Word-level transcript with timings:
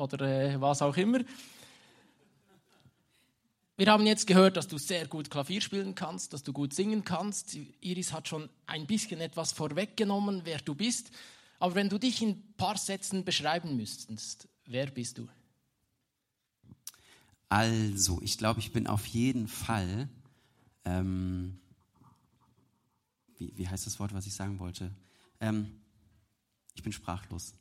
oder 0.00 0.20
äh, 0.20 0.60
was 0.60 0.82
auch 0.82 0.96
immer. 0.96 1.20
Wir 3.76 3.86
haben 3.86 4.06
jetzt 4.06 4.26
gehört, 4.26 4.58
dass 4.58 4.68
du 4.68 4.76
sehr 4.76 5.06
gut 5.06 5.30
Klavier 5.30 5.62
spielen 5.62 5.94
kannst, 5.94 6.34
dass 6.34 6.42
du 6.42 6.52
gut 6.52 6.74
singen 6.74 7.02
kannst. 7.02 7.56
Iris 7.80 8.12
hat 8.12 8.28
schon 8.28 8.50
ein 8.66 8.86
bisschen 8.86 9.20
etwas 9.20 9.52
vorweggenommen, 9.52 10.42
wer 10.44 10.58
du 10.58 10.74
bist. 10.74 11.10
Aber 11.58 11.74
wenn 11.74 11.88
du 11.88 11.98
dich 11.98 12.20
in 12.20 12.30
ein 12.30 12.54
paar 12.58 12.76
Sätzen 12.76 13.24
beschreiben 13.24 13.76
müsstest, 13.76 14.48
wer 14.66 14.86
bist 14.90 15.16
du? 15.16 15.28
Also, 17.48 18.20
ich 18.22 18.36
glaube, 18.38 18.60
ich 18.60 18.70
bin 18.70 18.86
auf 18.86 19.06
jeden 19.06 19.48
Fall, 19.48 20.08
ähm, 20.84 21.58
wie, 23.38 23.52
wie 23.56 23.66
heißt 23.66 23.86
das 23.86 23.98
Wort, 23.98 24.12
was 24.12 24.26
ich 24.26 24.34
sagen 24.34 24.58
wollte? 24.58 24.90
Ähm, 25.40 25.80
ich 26.74 26.82
bin 26.82 26.92
sprachlos. 26.92 27.54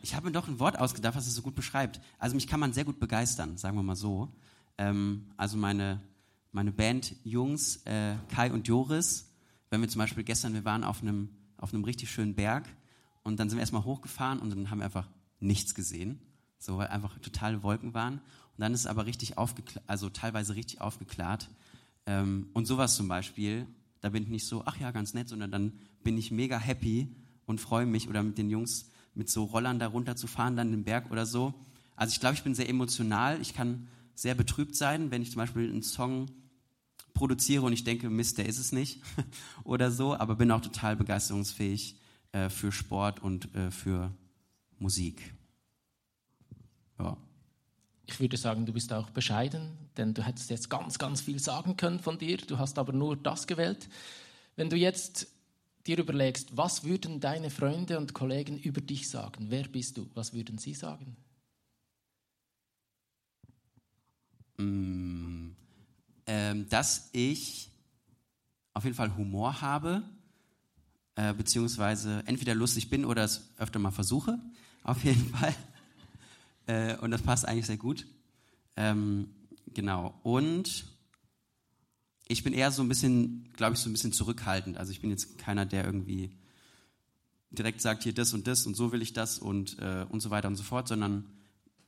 Ich 0.00 0.14
habe 0.14 0.26
mir 0.26 0.32
doch 0.32 0.48
ein 0.48 0.60
Wort 0.60 0.78
ausgedacht, 0.78 1.16
was 1.16 1.26
es 1.26 1.34
so 1.34 1.42
gut 1.42 1.54
beschreibt. 1.54 2.00
Also 2.18 2.34
mich 2.34 2.46
kann 2.46 2.60
man 2.60 2.72
sehr 2.72 2.84
gut 2.84 3.00
begeistern, 3.00 3.56
sagen 3.56 3.76
wir 3.76 3.82
mal 3.82 3.96
so. 3.96 4.32
Ähm, 4.76 5.26
also 5.36 5.56
meine, 5.56 6.00
meine 6.52 6.70
Band 6.70 7.16
Jungs, 7.24 7.84
äh, 7.84 8.14
Kai 8.28 8.52
und 8.52 8.68
Joris, 8.68 9.32
wenn 9.70 9.80
wir 9.80 9.88
zum 9.88 9.98
Beispiel 9.98 10.24
gestern, 10.24 10.54
wir 10.54 10.64
waren 10.64 10.84
auf 10.84 11.02
einem, 11.02 11.30
auf 11.56 11.74
einem 11.74 11.84
richtig 11.84 12.10
schönen 12.10 12.34
Berg 12.34 12.68
und 13.22 13.40
dann 13.40 13.48
sind 13.48 13.58
wir 13.58 13.62
erstmal 13.62 13.84
hochgefahren 13.84 14.38
und 14.38 14.50
dann 14.50 14.70
haben 14.70 14.78
wir 14.78 14.84
einfach 14.84 15.08
nichts 15.40 15.74
gesehen, 15.74 16.20
so 16.58 16.78
weil 16.78 16.88
einfach 16.88 17.18
totale 17.18 17.62
Wolken 17.62 17.92
waren. 17.92 18.14
Und 18.14 18.60
dann 18.62 18.74
ist 18.74 18.80
es 18.80 18.86
aber 18.86 19.06
richtig 19.06 19.36
aufgeklärt, 19.36 19.84
also 19.88 20.08
teilweise 20.10 20.54
richtig 20.54 20.80
aufgeklärt. 20.80 21.50
Ähm, 22.06 22.48
und 22.54 22.66
sowas 22.66 22.96
zum 22.96 23.08
Beispiel, 23.08 23.66
da 24.00 24.10
bin 24.10 24.22
ich 24.22 24.28
nicht 24.28 24.46
so, 24.46 24.62
ach 24.64 24.78
ja, 24.78 24.92
ganz 24.92 25.12
nett, 25.12 25.28
sondern 25.28 25.50
dann 25.50 25.72
bin 26.04 26.16
ich 26.16 26.30
mega 26.30 26.58
happy 26.58 27.14
und 27.46 27.60
freue 27.60 27.86
mich 27.86 28.08
oder 28.08 28.22
mit 28.22 28.38
den 28.38 28.48
Jungs 28.48 28.90
mit 29.18 29.28
so 29.28 29.44
Rollern 29.44 29.80
da 29.80 29.88
runter 29.88 30.14
zu 30.14 30.28
fahren, 30.28 30.56
dann 30.56 30.70
den 30.70 30.84
Berg 30.84 31.10
oder 31.10 31.26
so. 31.26 31.52
Also 31.96 32.12
ich 32.12 32.20
glaube, 32.20 32.36
ich 32.36 32.44
bin 32.44 32.54
sehr 32.54 32.68
emotional. 32.68 33.40
Ich 33.40 33.52
kann 33.52 33.88
sehr 34.14 34.36
betrübt 34.36 34.76
sein, 34.76 35.10
wenn 35.10 35.22
ich 35.22 35.32
zum 35.32 35.40
Beispiel 35.40 35.68
einen 35.68 35.82
Song 35.82 36.30
produziere 37.14 37.64
und 37.64 37.72
ich 37.72 37.82
denke, 37.82 38.08
Mist, 38.10 38.38
der 38.38 38.46
ist 38.46 38.58
es 38.58 38.70
nicht 38.70 39.02
oder 39.64 39.90
so, 39.90 40.14
aber 40.14 40.36
bin 40.36 40.52
auch 40.52 40.60
total 40.60 40.94
begeisterungsfähig 40.94 41.96
äh, 42.30 42.48
für 42.48 42.70
Sport 42.70 43.20
und 43.20 43.52
äh, 43.56 43.72
für 43.72 44.12
Musik. 44.78 45.34
Ja. 47.00 47.16
Ich 48.06 48.20
würde 48.20 48.36
sagen, 48.36 48.66
du 48.66 48.72
bist 48.72 48.92
auch 48.92 49.10
bescheiden, 49.10 49.76
denn 49.96 50.14
du 50.14 50.24
hättest 50.24 50.48
jetzt 50.48 50.70
ganz, 50.70 50.98
ganz 50.98 51.20
viel 51.20 51.40
sagen 51.40 51.76
können 51.76 51.98
von 51.98 52.18
dir. 52.18 52.36
Du 52.36 52.58
hast 52.58 52.78
aber 52.78 52.92
nur 52.92 53.16
das 53.16 53.48
gewählt. 53.48 53.88
Wenn 54.54 54.70
du 54.70 54.76
jetzt 54.76 55.26
dir 55.88 55.98
überlegst, 55.98 56.56
was 56.56 56.84
würden 56.84 57.18
deine 57.18 57.50
Freunde 57.50 57.98
und 57.98 58.12
Kollegen 58.12 58.58
über 58.58 58.80
dich 58.80 59.08
sagen? 59.08 59.46
Wer 59.48 59.64
bist 59.64 59.96
du? 59.96 60.08
Was 60.14 60.34
würden 60.34 60.58
sie 60.58 60.74
sagen? 60.74 61.16
Mm, 64.58 65.50
ähm, 66.26 66.68
dass 66.68 67.08
ich 67.12 67.70
auf 68.74 68.84
jeden 68.84 68.96
Fall 68.96 69.16
Humor 69.16 69.60
habe, 69.60 70.02
äh, 71.16 71.32
beziehungsweise 71.32 72.22
entweder 72.26 72.54
lustig 72.54 72.90
bin 72.90 73.04
oder 73.04 73.24
es 73.24 73.48
öfter 73.56 73.78
mal 73.78 73.90
versuche, 73.90 74.38
auf 74.84 75.02
jeden 75.04 75.28
Fall. 75.34 75.54
Äh, 76.66 76.96
und 76.98 77.10
das 77.10 77.22
passt 77.22 77.48
eigentlich 77.48 77.66
sehr 77.66 77.78
gut. 77.78 78.06
Ähm, 78.76 79.30
genau. 79.72 80.18
Und 80.22 80.84
ich 82.28 82.44
bin 82.44 82.52
eher 82.52 82.70
so 82.70 82.82
ein 82.82 82.88
bisschen, 82.88 83.48
glaube 83.56 83.74
ich, 83.74 83.80
so 83.80 83.88
ein 83.88 83.92
bisschen 83.92 84.12
zurückhaltend. 84.12 84.76
Also 84.76 84.92
ich 84.92 85.00
bin 85.00 85.10
jetzt 85.10 85.38
keiner, 85.38 85.64
der 85.64 85.84
irgendwie 85.84 86.30
direkt 87.50 87.80
sagt, 87.80 88.02
hier 88.02 88.12
das 88.12 88.34
und 88.34 88.46
das 88.46 88.66
und 88.66 88.74
so 88.74 88.92
will 88.92 89.00
ich 89.00 89.14
das 89.14 89.38
und, 89.38 89.78
äh, 89.78 90.04
und 90.10 90.20
so 90.20 90.28
weiter 90.30 90.48
und 90.48 90.56
so 90.56 90.62
fort, 90.62 90.86
sondern 90.86 91.24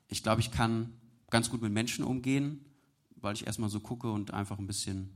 ich 0.08 0.22
glaube, 0.22 0.40
ich 0.40 0.50
kann 0.50 0.94
ganz 1.28 1.50
gut 1.50 1.60
mit 1.60 1.72
Menschen 1.72 2.04
umgehen, 2.04 2.64
weil 3.16 3.34
ich 3.34 3.46
erstmal 3.46 3.68
so 3.68 3.80
gucke 3.80 4.10
und 4.10 4.32
einfach 4.32 4.58
ein 4.58 4.66
bisschen 4.66 5.10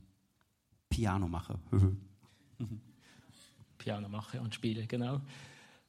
Piano 0.89 1.27
mache. 1.27 1.57
Piano 3.79 4.07
mache 4.07 4.39
und 4.39 4.53
spiele, 4.53 4.85
genau. 4.85 5.21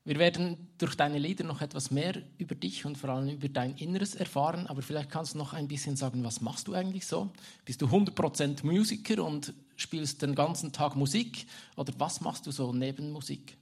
Wir 0.06 0.20
werden 0.20 0.68
durch 0.78 0.94
deine 0.94 1.18
Lieder 1.18 1.42
noch 1.42 1.60
etwas 1.60 1.90
mehr 1.90 2.22
über 2.38 2.54
dich 2.54 2.86
und 2.86 2.96
vor 2.96 3.10
allem 3.10 3.28
über 3.28 3.48
dein 3.48 3.74
Inneres 3.74 4.14
erfahren, 4.14 4.68
aber 4.68 4.80
vielleicht 4.80 5.10
kannst 5.10 5.34
du 5.34 5.38
noch 5.38 5.52
ein 5.52 5.66
bisschen 5.66 5.96
sagen, 5.96 6.22
was 6.22 6.40
machst 6.40 6.68
du 6.68 6.74
eigentlich 6.74 7.08
so? 7.08 7.32
Bist 7.64 7.82
du 7.82 7.86
100% 7.86 8.64
Musiker 8.64 9.24
und 9.24 9.52
spielst 9.74 10.22
den 10.22 10.36
ganzen 10.36 10.70
Tag 10.70 10.94
Musik 10.94 11.48
oder 11.74 11.92
was 11.98 12.20
machst 12.20 12.46
du 12.46 12.52
so 12.52 12.72
neben 12.72 13.10
Musik? 13.10 13.56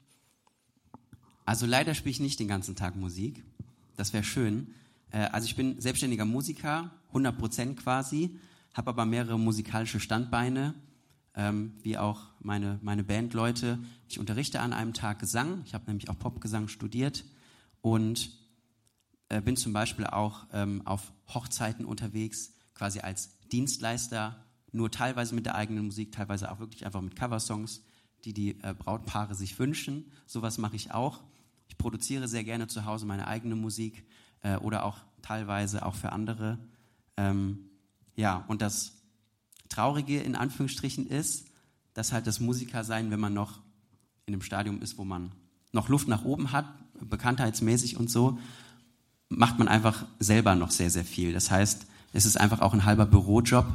Also 1.46 1.64
leider 1.64 1.94
spiele 1.94 2.10
ich 2.10 2.20
nicht 2.20 2.38
den 2.38 2.48
ganzen 2.48 2.76
Tag 2.76 2.94
Musik. 2.94 3.42
Das 3.96 4.12
wäre 4.12 4.22
schön. 4.22 4.74
Äh, 5.12 5.20
also 5.32 5.46
ich 5.46 5.56
bin 5.56 5.80
selbstständiger 5.80 6.26
Musiker, 6.26 6.90
100% 7.14 7.76
quasi, 7.76 8.36
habe 8.74 8.90
aber 8.90 9.06
mehrere 9.06 9.38
musikalische 9.38 9.98
Standbeine 9.98 10.74
ähm, 11.36 11.74
wie 11.82 11.98
auch 11.98 12.22
meine, 12.40 12.78
meine 12.82 13.04
Bandleute. 13.04 13.78
Ich 14.08 14.18
unterrichte 14.18 14.60
an 14.60 14.72
einem 14.72 14.92
Tag 14.94 15.18
Gesang. 15.18 15.62
Ich 15.66 15.74
habe 15.74 15.86
nämlich 15.86 16.08
auch 16.08 16.18
Popgesang 16.18 16.68
studiert 16.68 17.24
und 17.80 18.30
äh, 19.28 19.40
bin 19.40 19.56
zum 19.56 19.72
Beispiel 19.72 20.06
auch 20.06 20.46
ähm, 20.52 20.82
auf 20.86 21.12
Hochzeiten 21.28 21.84
unterwegs, 21.84 22.52
quasi 22.74 23.00
als 23.00 23.38
Dienstleister, 23.50 24.44
nur 24.72 24.90
teilweise 24.90 25.34
mit 25.34 25.46
der 25.46 25.54
eigenen 25.54 25.86
Musik, 25.86 26.12
teilweise 26.12 26.50
auch 26.50 26.58
wirklich 26.58 26.86
einfach 26.86 27.00
mit 27.00 27.16
Coversongs, 27.16 27.82
die 28.24 28.32
die 28.32 28.60
äh, 28.62 28.74
Brautpaare 28.74 29.34
sich 29.34 29.58
wünschen. 29.58 30.12
Sowas 30.26 30.58
mache 30.58 30.76
ich 30.76 30.92
auch. 30.92 31.22
Ich 31.68 31.78
produziere 31.78 32.28
sehr 32.28 32.44
gerne 32.44 32.66
zu 32.66 32.84
Hause 32.84 33.06
meine 33.06 33.26
eigene 33.26 33.56
Musik 33.56 34.04
äh, 34.42 34.56
oder 34.56 34.84
auch 34.84 34.98
teilweise 35.22 35.84
auch 35.84 35.94
für 35.94 36.12
andere. 36.12 36.58
Ähm, 37.16 37.70
ja, 38.16 38.44
und 38.48 38.62
das 38.62 39.03
Traurige 39.74 40.20
in 40.20 40.36
Anführungsstrichen 40.36 41.08
ist, 41.08 41.46
dass 41.94 42.12
halt 42.12 42.28
das 42.28 42.38
Musiker 42.38 42.84
sein, 42.84 43.10
wenn 43.10 43.18
man 43.18 43.34
noch 43.34 43.58
in 44.24 44.32
einem 44.32 44.42
Stadium 44.42 44.80
ist, 44.80 44.98
wo 44.98 45.04
man 45.04 45.32
noch 45.72 45.88
Luft 45.88 46.06
nach 46.06 46.24
oben 46.24 46.52
hat, 46.52 46.66
bekanntheitsmäßig 47.00 47.96
und 47.96 48.08
so, 48.08 48.38
macht 49.28 49.58
man 49.58 49.66
einfach 49.66 50.06
selber 50.20 50.54
noch 50.54 50.70
sehr, 50.70 50.90
sehr 50.90 51.04
viel. 51.04 51.32
Das 51.32 51.50
heißt, 51.50 51.86
es 52.12 52.24
ist 52.24 52.40
einfach 52.40 52.60
auch 52.60 52.72
ein 52.72 52.84
halber 52.84 53.04
Bürojob, 53.04 53.66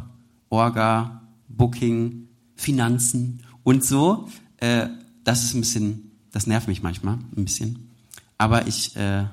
Orga, 0.48 1.22
Booking, 1.50 2.30
Finanzen 2.56 3.44
und 3.64 3.84
so. 3.84 4.30
Äh, 4.58 4.88
das 5.26 5.44
ist 5.44 5.54
ein 5.54 5.60
bisschen, 5.60 6.12
das 6.32 6.48
nervt 6.48 6.70
mich 6.70 6.82
manchmal 6.82 7.16
ein 7.36 7.44
bisschen. 7.44 7.90
Aber 8.38 8.68
ich, 8.68 8.96
äh, 8.96 9.26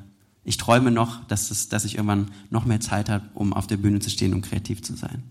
ich 0.42 0.56
träume 0.56 0.90
noch, 0.90 1.22
dass, 1.26 1.52
es, 1.52 1.68
dass 1.68 1.84
ich 1.84 1.94
irgendwann 1.94 2.32
noch 2.50 2.64
mehr 2.64 2.80
Zeit 2.80 3.08
habe, 3.08 3.24
um 3.34 3.52
auf 3.52 3.68
der 3.68 3.76
Bühne 3.76 4.00
zu 4.00 4.10
stehen 4.10 4.34
und 4.34 4.42
kreativ 4.42 4.82
zu 4.82 4.96
sein 4.96 5.22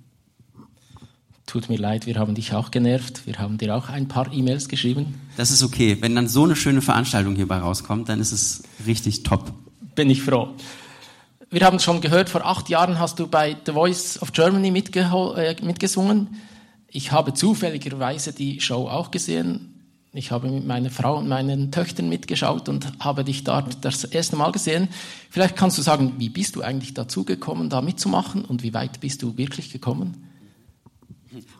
tut 1.46 1.70
mir 1.70 1.78
leid, 1.78 2.06
wir 2.06 2.16
haben 2.16 2.36
dich 2.36 2.54
auch 2.54 2.72
genervt. 2.72 3.26
Wir 3.26 3.40
haben 3.40 3.58
dir 3.58 3.76
auch 3.76 3.90
ein 3.90 4.08
paar 4.08 4.32
E-Mails 4.32 4.68
geschrieben. 4.68 5.20
Das 5.38 5.52
ist 5.52 5.64
okay. 5.64 5.98
Wenn 6.00 6.16
dann 6.16 6.28
so 6.28 6.44
eine 6.44 6.56
schöne 6.56 6.82
Veranstaltung 6.82 7.36
hierbei 7.36 7.58
rauskommt, 7.58 8.10
dann 8.10 8.20
ist 8.20 8.32
es 8.32 8.64
richtig 8.86 9.24
top. 9.24 9.54
Bin 9.96 10.10
ich 10.10 10.22
froh. 10.22 10.50
Wir 11.52 11.62
haben 11.66 11.80
schon 11.80 12.02
gehört, 12.02 12.30
vor 12.30 12.46
acht 12.46 12.70
Jahren 12.70 13.00
hast 13.00 13.20
du 13.20 13.28
bei 13.28 13.56
The 13.66 13.74
Voice 13.74 14.22
of 14.22 14.34
Germany 14.34 14.68
äh, 14.70 15.56
mitgesungen. 15.62 16.36
Ich 16.90 17.12
habe 17.12 17.34
zufälligerweise 17.34 18.34
die 18.34 18.60
Show 18.60 18.88
auch 18.88 19.12
gesehen. 19.12 19.72
Ich 20.12 20.32
habe 20.32 20.48
mit 20.50 20.66
meiner 20.66 20.90
Frau 20.90 21.18
und 21.18 21.28
meinen 21.28 21.72
Töchtern 21.72 22.10
mitgeschaut 22.10 22.70
und 22.70 22.88
habe 23.00 23.24
dich 23.24 23.44
dort 23.44 23.84
das 23.84 24.06
erste 24.06 24.38
Mal 24.38 24.52
gesehen. 24.52 24.88
Vielleicht 25.30 25.58
kannst 25.58 25.78
du 25.78 25.82
sagen, 25.82 26.14
wie 26.18 26.30
bist 26.30 26.56
du 26.56 26.62
eigentlich 26.62 26.94
dazu 26.94 27.26
gekommen, 27.26 27.70
da 27.70 27.82
mitzumachen 27.82 28.46
und 28.46 28.64
wie 28.64 28.74
weit 28.74 29.02
bist 29.02 29.22
du 29.22 29.38
wirklich 29.38 29.72
gekommen? 29.72 30.26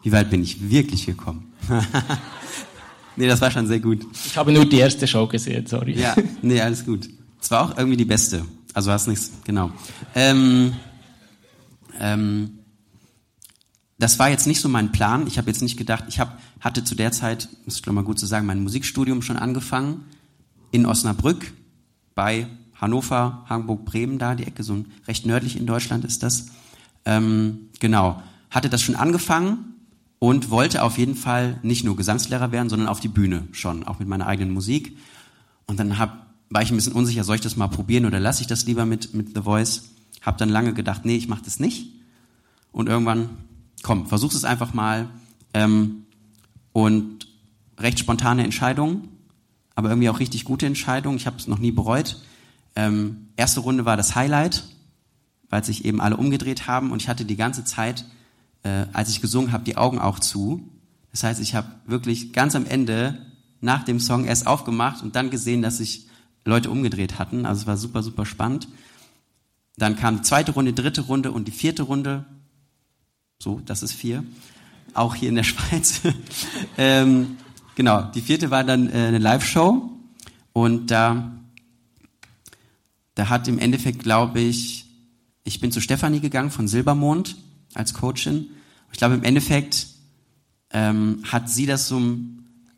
Wie 0.04 0.12
weit 0.12 0.30
bin 0.30 0.44
ich 0.44 0.70
wirklich 0.70 1.06
gekommen? 1.06 1.52
nee, 3.16 3.28
das 3.28 3.42
war 3.42 3.52
schon 3.52 3.68
sehr 3.68 3.80
gut. 3.80 4.06
Ich 4.14 4.38
habe 4.38 4.52
nur 4.52 4.66
die 4.66 4.78
erste 4.78 5.08
Show 5.08 5.28
gesehen, 5.28 5.66
sorry. 5.66 5.94
Ja, 5.94 6.16
nee, 6.42 6.62
alles 6.62 6.86
gut. 6.86 7.10
Es 7.42 7.52
war 7.52 7.66
auch 7.66 7.78
irgendwie 7.78 7.98
die 7.98 8.06
beste. 8.06 8.46
Also 8.74 8.92
hast 8.92 9.08
nichts, 9.08 9.32
genau. 9.44 9.72
Ähm, 10.14 10.74
ähm, 12.00 12.60
das 13.98 14.20
war 14.20 14.30
jetzt 14.30 14.48
nicht 14.48 14.60
so 14.60 14.68
mein 14.68 14.92
Plan. 14.92 15.28
Ich 15.28 15.38
habe 15.38 15.48
jetzt 15.48 15.62
nicht 15.62 15.78
gedacht, 15.78 16.06
ich 16.10 16.20
hab, 16.20 16.40
hatte 16.60 16.84
zu 16.84 16.96
der 16.96 17.12
Zeit, 17.12 17.48
muss 17.66 17.78
ich 17.78 17.84
glaube 17.84 17.96
mal 17.96 18.04
gut 18.04 18.20
zu 18.20 18.26
sagen, 18.26 18.46
mein 18.46 18.62
Musikstudium 18.62 19.22
schon 19.22 19.38
angefangen 19.38 20.04
in 20.72 20.86
Osnabrück 20.86 21.54
bei 22.14 22.48
Hannover, 22.76 23.46
Hamburg, 23.48 23.86
Bremen 23.86 24.20
da, 24.20 24.36
die 24.36 24.44
Ecke 24.44 24.64
so 24.64 24.84
recht 25.08 25.26
nördlich 25.26 25.58
in 25.58 25.66
Deutschland 25.66 26.04
ist 26.04 26.24
das. 26.24 26.48
Ähm, 27.06 27.70
genau 27.80 28.22
hatte 28.56 28.70
das 28.70 28.82
schon 28.82 28.96
angefangen 28.96 29.76
und 30.20 30.50
wollte 30.50 30.82
auf 30.82 30.98
jeden 30.98 31.16
Fall 31.16 31.60
nicht 31.62 31.84
nur 31.84 31.96
Gesangslehrer 31.96 32.52
werden, 32.52 32.70
sondern 32.70 32.88
auf 32.88 33.02
die 33.02 33.10
Bühne 33.10 33.48
schon, 33.52 33.84
auch 33.84 34.00
mit 34.00 34.08
meiner 34.08 34.28
eigenen 34.28 34.54
Musik. 34.54 34.98
Und 35.68 35.80
dann 35.80 36.00
hab, 36.00 36.26
war 36.50 36.62
ich 36.62 36.72
ein 36.72 36.76
bisschen 36.76 36.94
unsicher, 36.94 37.24
soll 37.24 37.36
ich 37.36 37.42
das 37.42 37.58
mal 37.58 37.68
probieren 37.68 38.06
oder 38.06 38.20
lasse 38.20 38.42
ich 38.42 38.48
das 38.48 38.66
lieber 38.66 38.86
mit, 38.86 39.14
mit 39.14 39.36
The 39.36 39.42
Voice? 39.42 39.90
Hab 40.22 40.38
dann 40.38 40.50
lange 40.50 40.74
gedacht, 40.74 41.06
nee, 41.06 41.18
ich 41.18 41.28
mache 41.28 41.44
das 41.44 41.60
nicht. 41.60 41.92
Und 42.72 42.88
irgendwann, 42.88 43.30
komm, 43.84 44.08
versuch 44.08 44.34
es 44.34 44.46
einfach 44.46 44.74
mal. 44.74 45.10
Ähm, 45.54 46.06
und 46.72 47.28
recht 47.78 48.00
spontane 48.00 48.44
Entscheidung, 48.44 49.10
aber 49.76 49.90
irgendwie 49.90 50.10
auch 50.10 50.20
richtig 50.20 50.46
gute 50.46 50.66
Entscheidung. 50.66 51.18
Ich 51.18 51.28
habe 51.28 51.38
es 51.38 51.48
noch 51.48 51.60
nie 51.60 51.72
bereut. 51.72 52.22
Ähm, 52.76 53.28
erste 53.36 53.60
Runde 53.60 53.86
war 53.86 53.98
das 53.98 54.16
Highlight, 54.16 54.64
weil 55.50 55.64
sich 55.64 55.86
eben 55.86 56.02
alle 56.02 56.18
umgedreht 56.18 56.68
haben 56.68 56.92
und 56.92 57.02
ich 57.02 57.10
hatte 57.10 57.26
die 57.26 57.36
ganze 57.36 57.64
Zeit, 57.64 58.06
äh, 58.66 58.88
als 58.94 59.10
ich 59.10 59.22
gesungen 59.22 59.52
habe, 59.52 59.64
die 59.64 59.78
Augen 59.78 60.00
auch 60.00 60.20
zu. 60.20 60.68
Das 61.12 61.24
heißt, 61.24 61.40
ich 61.40 61.54
habe 61.54 61.68
wirklich 61.86 62.34
ganz 62.34 62.56
am 62.56 62.66
Ende 62.66 63.18
nach 63.62 63.84
dem 63.84 64.00
Song 64.00 64.26
erst 64.26 64.48
aufgemacht 64.48 65.04
und 65.04 65.16
dann 65.16 65.30
gesehen, 65.30 65.62
dass 65.62 65.78
sich 65.78 66.08
Leute 66.44 66.72
umgedreht 66.72 67.20
hatten. 67.20 67.46
Also 67.46 67.62
es 67.62 67.68
war 67.68 67.78
super, 67.78 68.02
super 68.04 68.26
spannend. 68.26 68.68
Dann 69.78 69.96
kam 69.96 70.18
die 70.18 70.22
zweite 70.24 70.52
Runde, 70.52 70.74
dritte 70.74 71.02
Runde 71.02 71.32
und 71.32 71.48
die 71.48 71.52
vierte 71.52 71.84
Runde. 71.84 72.26
So, 73.40 73.62
das 73.66 73.84
ist 73.84 73.94
vier. 73.94 74.24
Auch 74.94 75.14
hier 75.16 75.30
in 75.30 75.36
der 75.36 75.44
Schweiz. 75.52 76.02
ähm, 76.78 77.38
genau, 77.76 78.02
die 78.02 78.22
vierte 78.22 78.50
war 78.50 78.64
dann 78.64 78.90
äh, 78.90 78.94
eine 78.94 79.20
Live-Show. 79.20 79.92
Und 80.54 80.90
da, 80.90 81.32
da 83.14 83.30
hat 83.30 83.48
im 83.48 83.60
Endeffekt, 83.60 84.00
glaube 84.00 84.40
ich, 84.40 84.86
ich 85.44 85.60
bin 85.60 85.72
zu 85.72 85.82
Stefanie 85.82 86.20
gegangen 86.20 86.50
von 86.50 86.68
Silbermond 86.68 87.36
als 87.76 87.94
Coachin. 87.94 88.50
Ich 88.92 88.98
glaube, 88.98 89.16
im 89.16 89.24
Endeffekt 89.24 89.88
ähm, 90.72 91.22
hat 91.24 91.50
sie 91.50 91.66
das 91.66 91.88
so 91.88 92.02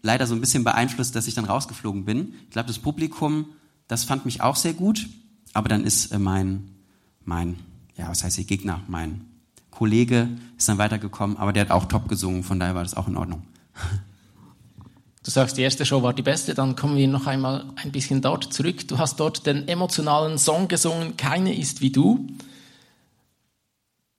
leider 0.01 0.27
so 0.27 0.35
ein 0.35 0.41
bisschen 0.41 0.63
beeinflusst, 0.63 1.15
dass 1.15 1.27
ich 1.27 1.35
dann 1.35 1.45
rausgeflogen 1.45 2.05
bin. 2.05 2.33
Ich 2.45 2.51
glaube, 2.51 2.67
das 2.67 2.79
Publikum, 2.79 3.45
das 3.87 4.03
fand 4.03 4.25
mich 4.25 4.41
auch 4.41 4.55
sehr 4.55 4.73
gut, 4.73 5.07
aber 5.53 5.69
dann 5.69 5.83
ist 5.83 6.11
äh, 6.11 6.19
mein, 6.19 6.69
mein, 7.23 7.57
ja, 7.97 8.09
was 8.09 8.23
heißt 8.23 8.35
hier 8.35 8.45
Gegner, 8.45 8.81
mein 8.87 9.21
Kollege 9.71 10.29
ist 10.57 10.67
dann 10.69 10.77
weitergekommen, 10.77 11.37
aber 11.37 11.53
der 11.53 11.61
hat 11.61 11.71
auch 11.71 11.85
top 11.85 12.07
gesungen, 12.07 12.43
von 12.43 12.59
daher 12.59 12.75
war 12.75 12.83
das 12.83 12.95
auch 12.95 13.07
in 13.07 13.17
Ordnung. 13.17 13.43
Du 15.23 15.31
sagst, 15.31 15.57
die 15.57 15.61
erste 15.61 15.85
Show 15.85 16.01
war 16.03 16.13
die 16.13 16.21
beste, 16.21 16.53
dann 16.53 16.77
kommen 16.77 16.95
wir 16.95 17.05
noch 17.07 17.27
einmal 17.27 17.65
ein 17.75 17.91
bisschen 17.91 18.21
dort 18.21 18.53
zurück. 18.53 18.87
Du 18.87 18.97
hast 18.97 19.19
dort 19.19 19.45
den 19.45 19.67
emotionalen 19.67 20.37
Song 20.37 20.69
gesungen, 20.69 21.17
Keine 21.17 21.53
ist 21.53 21.81
wie 21.81 21.91
du. 21.91 22.29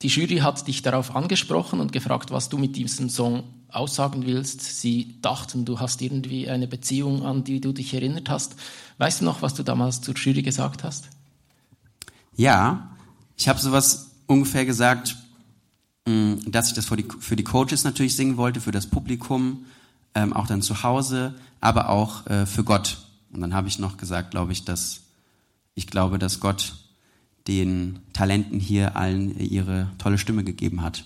Die 0.02 0.08
Jury 0.08 0.38
hat 0.38 0.66
dich 0.68 0.82
darauf 0.82 1.16
angesprochen 1.16 1.80
und 1.80 1.92
gefragt, 1.92 2.30
was 2.30 2.48
du 2.48 2.56
mit 2.56 2.76
diesem 2.76 3.10
Song 3.10 3.42
aussagen 3.68 4.26
willst. 4.26 4.62
Sie 4.80 5.16
dachten, 5.22 5.64
du 5.64 5.80
hast 5.80 6.00
irgendwie 6.00 6.48
eine 6.48 6.68
Beziehung, 6.68 7.24
an 7.24 7.44
die 7.44 7.60
du 7.60 7.72
dich 7.72 7.92
erinnert 7.94 8.30
hast. 8.30 8.54
Weißt 8.98 9.20
du 9.20 9.24
noch, 9.24 9.42
was 9.42 9.54
du 9.54 9.62
damals 9.62 10.00
zur 10.00 10.14
Jury 10.14 10.42
gesagt 10.42 10.84
hast? 10.84 11.08
Ja, 12.36 12.90
ich 13.36 13.48
habe 13.48 13.58
sowas 13.58 14.10
ungefähr 14.26 14.64
gesagt, 14.64 15.16
mm, 16.06 16.34
dass 16.46 16.68
ich 16.68 16.74
das 16.74 16.86
für 16.86 16.96
die, 16.96 17.44
Coaches 17.44 17.82
natürlich 17.82 18.14
singen 18.14 18.36
wollte, 18.36 18.60
für 18.60 18.70
das 18.70 18.86
Publikum, 18.86 19.66
ähm, 20.14 20.32
auch 20.32 20.46
dann 20.46 20.62
zu 20.62 20.84
Hause, 20.84 21.34
aber 21.60 21.88
auch 21.88 22.26
äh, 22.26 22.46
für 22.46 22.62
Gott. 22.62 22.98
Und 23.32 23.40
dann 23.40 23.52
habe 23.52 23.66
ich 23.66 23.78
noch 23.78 23.96
gesagt, 23.96 24.30
glaube 24.30 24.52
ich, 24.52 24.64
dass 24.64 25.00
ich 25.74 25.86
glaube, 25.86 26.18
dass 26.18 26.40
Gott 26.40 26.74
den 27.48 28.00
Talenten 28.12 28.60
hier 28.60 28.96
allen 28.96 29.38
ihre 29.40 29.90
tolle 29.98 30.18
Stimme 30.18 30.44
gegeben 30.44 30.82
hat. 30.82 31.04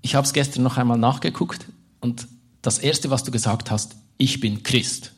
Ich 0.00 0.14
habe 0.14 0.26
es 0.26 0.32
gestern 0.32 0.62
noch 0.62 0.78
einmal 0.78 0.98
nachgeguckt 0.98 1.66
und 2.00 2.26
das 2.62 2.78
Erste, 2.78 3.10
was 3.10 3.22
du 3.22 3.30
gesagt 3.30 3.70
hast, 3.70 3.94
ich 4.16 4.40
bin 4.40 4.62
Christ. 4.62 5.12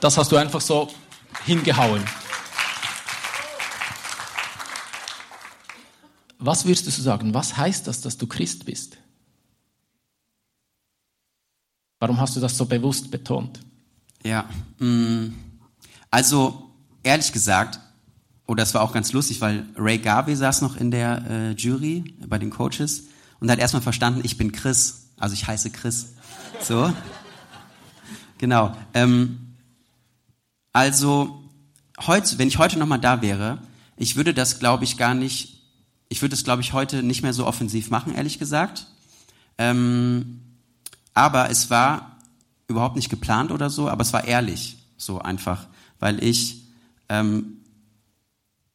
Das 0.00 0.16
hast 0.16 0.32
du 0.32 0.36
einfach 0.36 0.62
so 0.62 0.88
hingehauen. 1.44 2.02
Was 6.38 6.64
würdest 6.64 6.86
du 6.86 6.90
sagen? 6.90 7.34
Was 7.34 7.58
heißt 7.58 7.86
das, 7.86 8.00
dass 8.00 8.16
du 8.16 8.26
Christ 8.26 8.64
bist? 8.64 8.96
Warum 11.98 12.18
hast 12.18 12.34
du 12.34 12.40
das 12.40 12.56
so 12.56 12.64
bewusst 12.64 13.10
betont? 13.10 13.60
Ja, 14.24 14.48
mm, 14.78 15.34
also 16.10 16.70
ehrlich 17.02 17.30
gesagt, 17.30 17.78
oder 18.50 18.64
es 18.64 18.74
war 18.74 18.82
auch 18.82 18.92
ganz 18.92 19.12
lustig, 19.12 19.40
weil 19.40 19.64
Ray 19.76 19.98
Garvey 19.98 20.34
saß 20.34 20.62
noch 20.62 20.74
in 20.74 20.90
der 20.90 21.24
äh, 21.30 21.50
Jury 21.52 22.16
bei 22.26 22.36
den 22.36 22.50
Coaches 22.50 23.04
und 23.38 23.48
hat 23.48 23.60
erstmal 23.60 23.80
verstanden, 23.80 24.22
ich 24.24 24.38
bin 24.38 24.50
Chris, 24.50 25.10
also 25.18 25.34
ich 25.34 25.46
heiße 25.46 25.70
Chris. 25.70 26.14
So. 26.60 26.92
Genau. 28.38 28.76
Ähm, 28.92 29.54
also, 30.72 31.44
heute, 32.00 32.38
wenn 32.38 32.48
ich 32.48 32.58
heute 32.58 32.76
nochmal 32.76 32.98
da 32.98 33.22
wäre, 33.22 33.58
ich 33.96 34.16
würde 34.16 34.34
das, 34.34 34.58
glaube 34.58 34.82
ich, 34.82 34.96
gar 34.96 35.14
nicht, 35.14 35.62
ich 36.08 36.20
würde 36.20 36.34
das, 36.34 36.42
glaube 36.42 36.62
ich, 36.62 36.72
heute 36.72 37.04
nicht 37.04 37.22
mehr 37.22 37.32
so 37.32 37.46
offensiv 37.46 37.88
machen, 37.90 38.16
ehrlich 38.16 38.40
gesagt. 38.40 38.88
Ähm, 39.58 40.40
aber 41.14 41.50
es 41.50 41.70
war 41.70 42.16
überhaupt 42.66 42.96
nicht 42.96 43.10
geplant 43.10 43.52
oder 43.52 43.70
so, 43.70 43.88
aber 43.88 44.02
es 44.02 44.12
war 44.12 44.24
ehrlich, 44.24 44.78
so 44.96 45.20
einfach, 45.20 45.68
weil 46.00 46.24
ich, 46.24 46.64
ähm, 47.08 47.59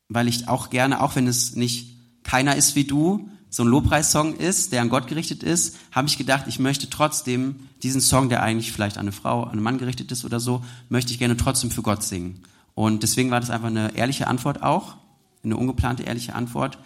weil 0.10 0.28
ich 0.28 0.48
auch 0.48 0.70
gerne, 0.70 1.02
auch 1.02 1.16
wenn 1.16 1.28
es 1.28 1.56
nicht 1.56 1.96
keiner 2.24 2.56
ist 2.56 2.76
wie 2.76 2.86
du, 2.86 3.30
so 3.50 3.64
ein 3.64 3.70
Lobpreissong 3.70 4.36
ist, 4.36 4.74
der 4.74 4.82
an 4.82 4.90
Gott 4.90 5.08
gerichtet 5.08 5.42
ist, 5.42 5.78
habe 5.92 6.08
ich 6.08 6.18
gedacht, 6.18 6.46
ich 6.48 6.60
möchte 6.60 6.90
trotzdem 6.90 7.56
diesen 7.84 8.02
Song, 8.02 8.28
der 8.28 8.44
eigentlich 8.44 8.74
vielleicht 8.74 8.98
an 8.98 9.06
eine 9.06 9.14
Frau, 9.14 9.44
an 9.44 9.52
einen 9.52 9.64
Mann 9.64 9.78
gerichtet 9.78 10.12
ist 10.12 10.26
oder 10.26 10.42
so, 10.42 10.64
möchte 10.90 11.14
ich 11.14 11.20
gerne 11.20 11.38
trotzdem 11.38 11.72
für 11.72 11.82
Gott 11.82 12.04
singen. 12.04 12.42
Und 12.74 13.04
deswegen 13.04 13.32
war 13.32 13.40
das 13.40 13.50
einfach 13.50 13.68
eine 13.70 13.96
ehrliche 13.96 14.28
Antwort 14.28 14.62
auch, 14.62 14.98
eine 15.44 15.56
ungeplante 15.56 16.04
ehrliche 16.04 16.36
Antwort. 16.36 16.78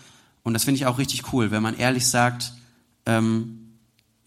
Und 0.43 0.53
das 0.53 0.63
finde 0.63 0.77
ich 0.77 0.85
auch 0.85 0.99
richtig 0.99 1.33
cool, 1.33 1.49
wenn 1.49 1.63
man 1.63 1.75
ehrlich 1.75 2.05
sagt, 2.05 2.53
ähm, 3.07 3.71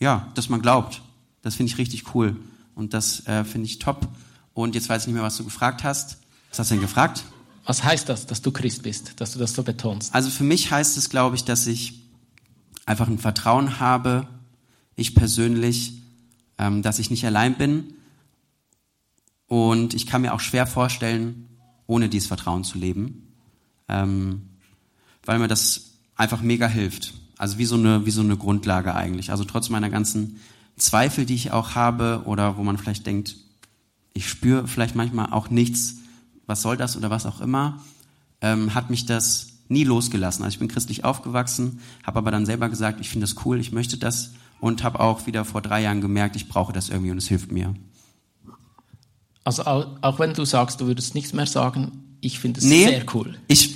ja, 0.01 0.29
dass 0.35 0.49
man 0.49 0.63
glaubt. 0.63 1.03
Das 1.43 1.55
finde 1.55 1.71
ich 1.71 1.79
richtig 1.79 2.15
cool. 2.15 2.37
Und 2.75 2.93
das 2.93 3.25
äh, 3.27 3.45
finde 3.45 3.67
ich 3.67 3.79
top. 3.79 4.09
Und 4.53 4.75
jetzt 4.75 4.89
weiß 4.89 5.03
ich 5.03 5.07
nicht 5.07 5.15
mehr, 5.15 5.23
was 5.23 5.37
du 5.37 5.45
gefragt 5.45 5.85
hast. 5.85 6.19
Was 6.51 6.59
hast 6.59 6.71
du 6.71 6.75
denn 6.75 6.83
gefragt? 6.83 7.25
Was 7.65 7.85
heißt 7.85 8.09
das, 8.09 8.27
dass 8.27 8.43
du 8.43 8.51
Christ 8.51 8.83
bist, 8.83 9.21
dass 9.21 9.33
du 9.33 9.39
das 9.39 9.55
so 9.55 9.63
betonst? 9.63 10.15
Also 10.15 10.31
für 10.31 10.45
mich 10.45 10.71
heißt 10.71 10.97
es, 10.97 11.11
glaube 11.11 11.37
ich, 11.37 11.45
dass 11.45 11.67
ich 11.67 12.03
einfach 12.87 13.09
ein 13.09 13.19
Vertrauen 13.19 13.79
habe, 13.79 14.27
ich 14.97 15.15
persönlich, 15.15 15.95
ähm, 16.59 16.83
dass 16.83 16.99
ich 16.99 17.11
nicht 17.11 17.25
allein 17.25 17.57
bin. 17.57 17.95
Und 19.47 19.95
ich 19.95 20.07
kann 20.07 20.23
mir 20.23 20.35
auch 20.35 20.41
schwer 20.41 20.67
vorstellen, 20.67 21.49
ohne 21.87 22.09
dieses 22.09 22.29
Vertrauen 22.29 22.65
zu 22.65 22.79
leben, 22.79 23.29
ähm, 23.89 24.43
weil 25.25 25.39
mir 25.39 25.49
das 25.49 25.93
einfach 26.17 26.41
mega 26.41 26.67
hilft. 26.67 27.15
Also 27.37 27.59
wie 27.59 27.65
so 27.65 27.77
eine, 27.77 28.07
wie 28.07 28.11
so 28.11 28.23
eine 28.23 28.37
Grundlage 28.37 28.95
eigentlich. 28.95 29.31
Also 29.31 29.45
trotz 29.45 29.69
meiner 29.69 29.91
ganzen 29.91 30.39
Zweifel, 30.77 31.27
die 31.27 31.35
ich 31.35 31.51
auch 31.53 31.75
habe 31.75 32.23
oder 32.25 32.57
wo 32.57 32.65
man 32.65 32.79
vielleicht 32.79 33.07
denkt, 33.07 33.37
ich 34.15 34.29
spüre 34.29 34.67
vielleicht 34.67 34.95
manchmal 34.95 35.33
auch 35.33 35.51
nichts, 35.51 35.97
was 36.47 36.63
soll 36.63 36.77
das 36.77 36.97
oder 36.97 37.11
was 37.11 37.27
auch 37.27 37.41
immer, 37.41 37.81
ähm, 38.41 38.75
hat 38.75 38.91
mich 38.91 39.07
das 39.07 39.49
nie 39.69 39.85
losgelassen. 39.85 40.45
Also 40.45 40.55
ich 40.55 40.59
bin 40.59 40.69
christlich 40.69 41.05
aufgewachsen, 41.05 41.81
habe 42.03 42.19
aber 42.19 42.31
dann 42.31 42.47
selber 42.47 42.69
gesagt, 42.69 43.01
ich 43.01 43.09
finde 43.09 43.27
das 43.27 43.45
cool, 43.45 43.59
ich 43.59 43.73
möchte 43.73 43.97
das 43.97 44.33
und 44.61 44.85
habe 44.85 45.01
auch 45.01 45.27
wieder 45.27 45.45
vor 45.45 45.63
drei 45.63 45.83
Jahren 45.83 46.01
gemerkt, 46.01 46.37
ich 46.37 46.49
brauche 46.49 46.73
das 46.73 46.89
irgendwie 46.89 47.11
und 47.11 47.19
es 47.19 47.29
hilft 47.29 47.51
mir. 47.51 47.75
Also 49.45 49.65
auch 49.65 50.19
wenn 50.19 50.35
du 50.35 50.45
sagst, 50.45 50.81
du 50.81 50.87
würdest 50.87 51.15
nichts 51.15 51.33
mehr 51.33 51.47
sagen, 51.47 52.17
ich 52.21 52.39
finde 52.39 52.61
es 52.61 52.67
nee, 52.67 52.87
sehr 52.87 53.05
cool. 53.15 53.35
Ich, 53.49 53.75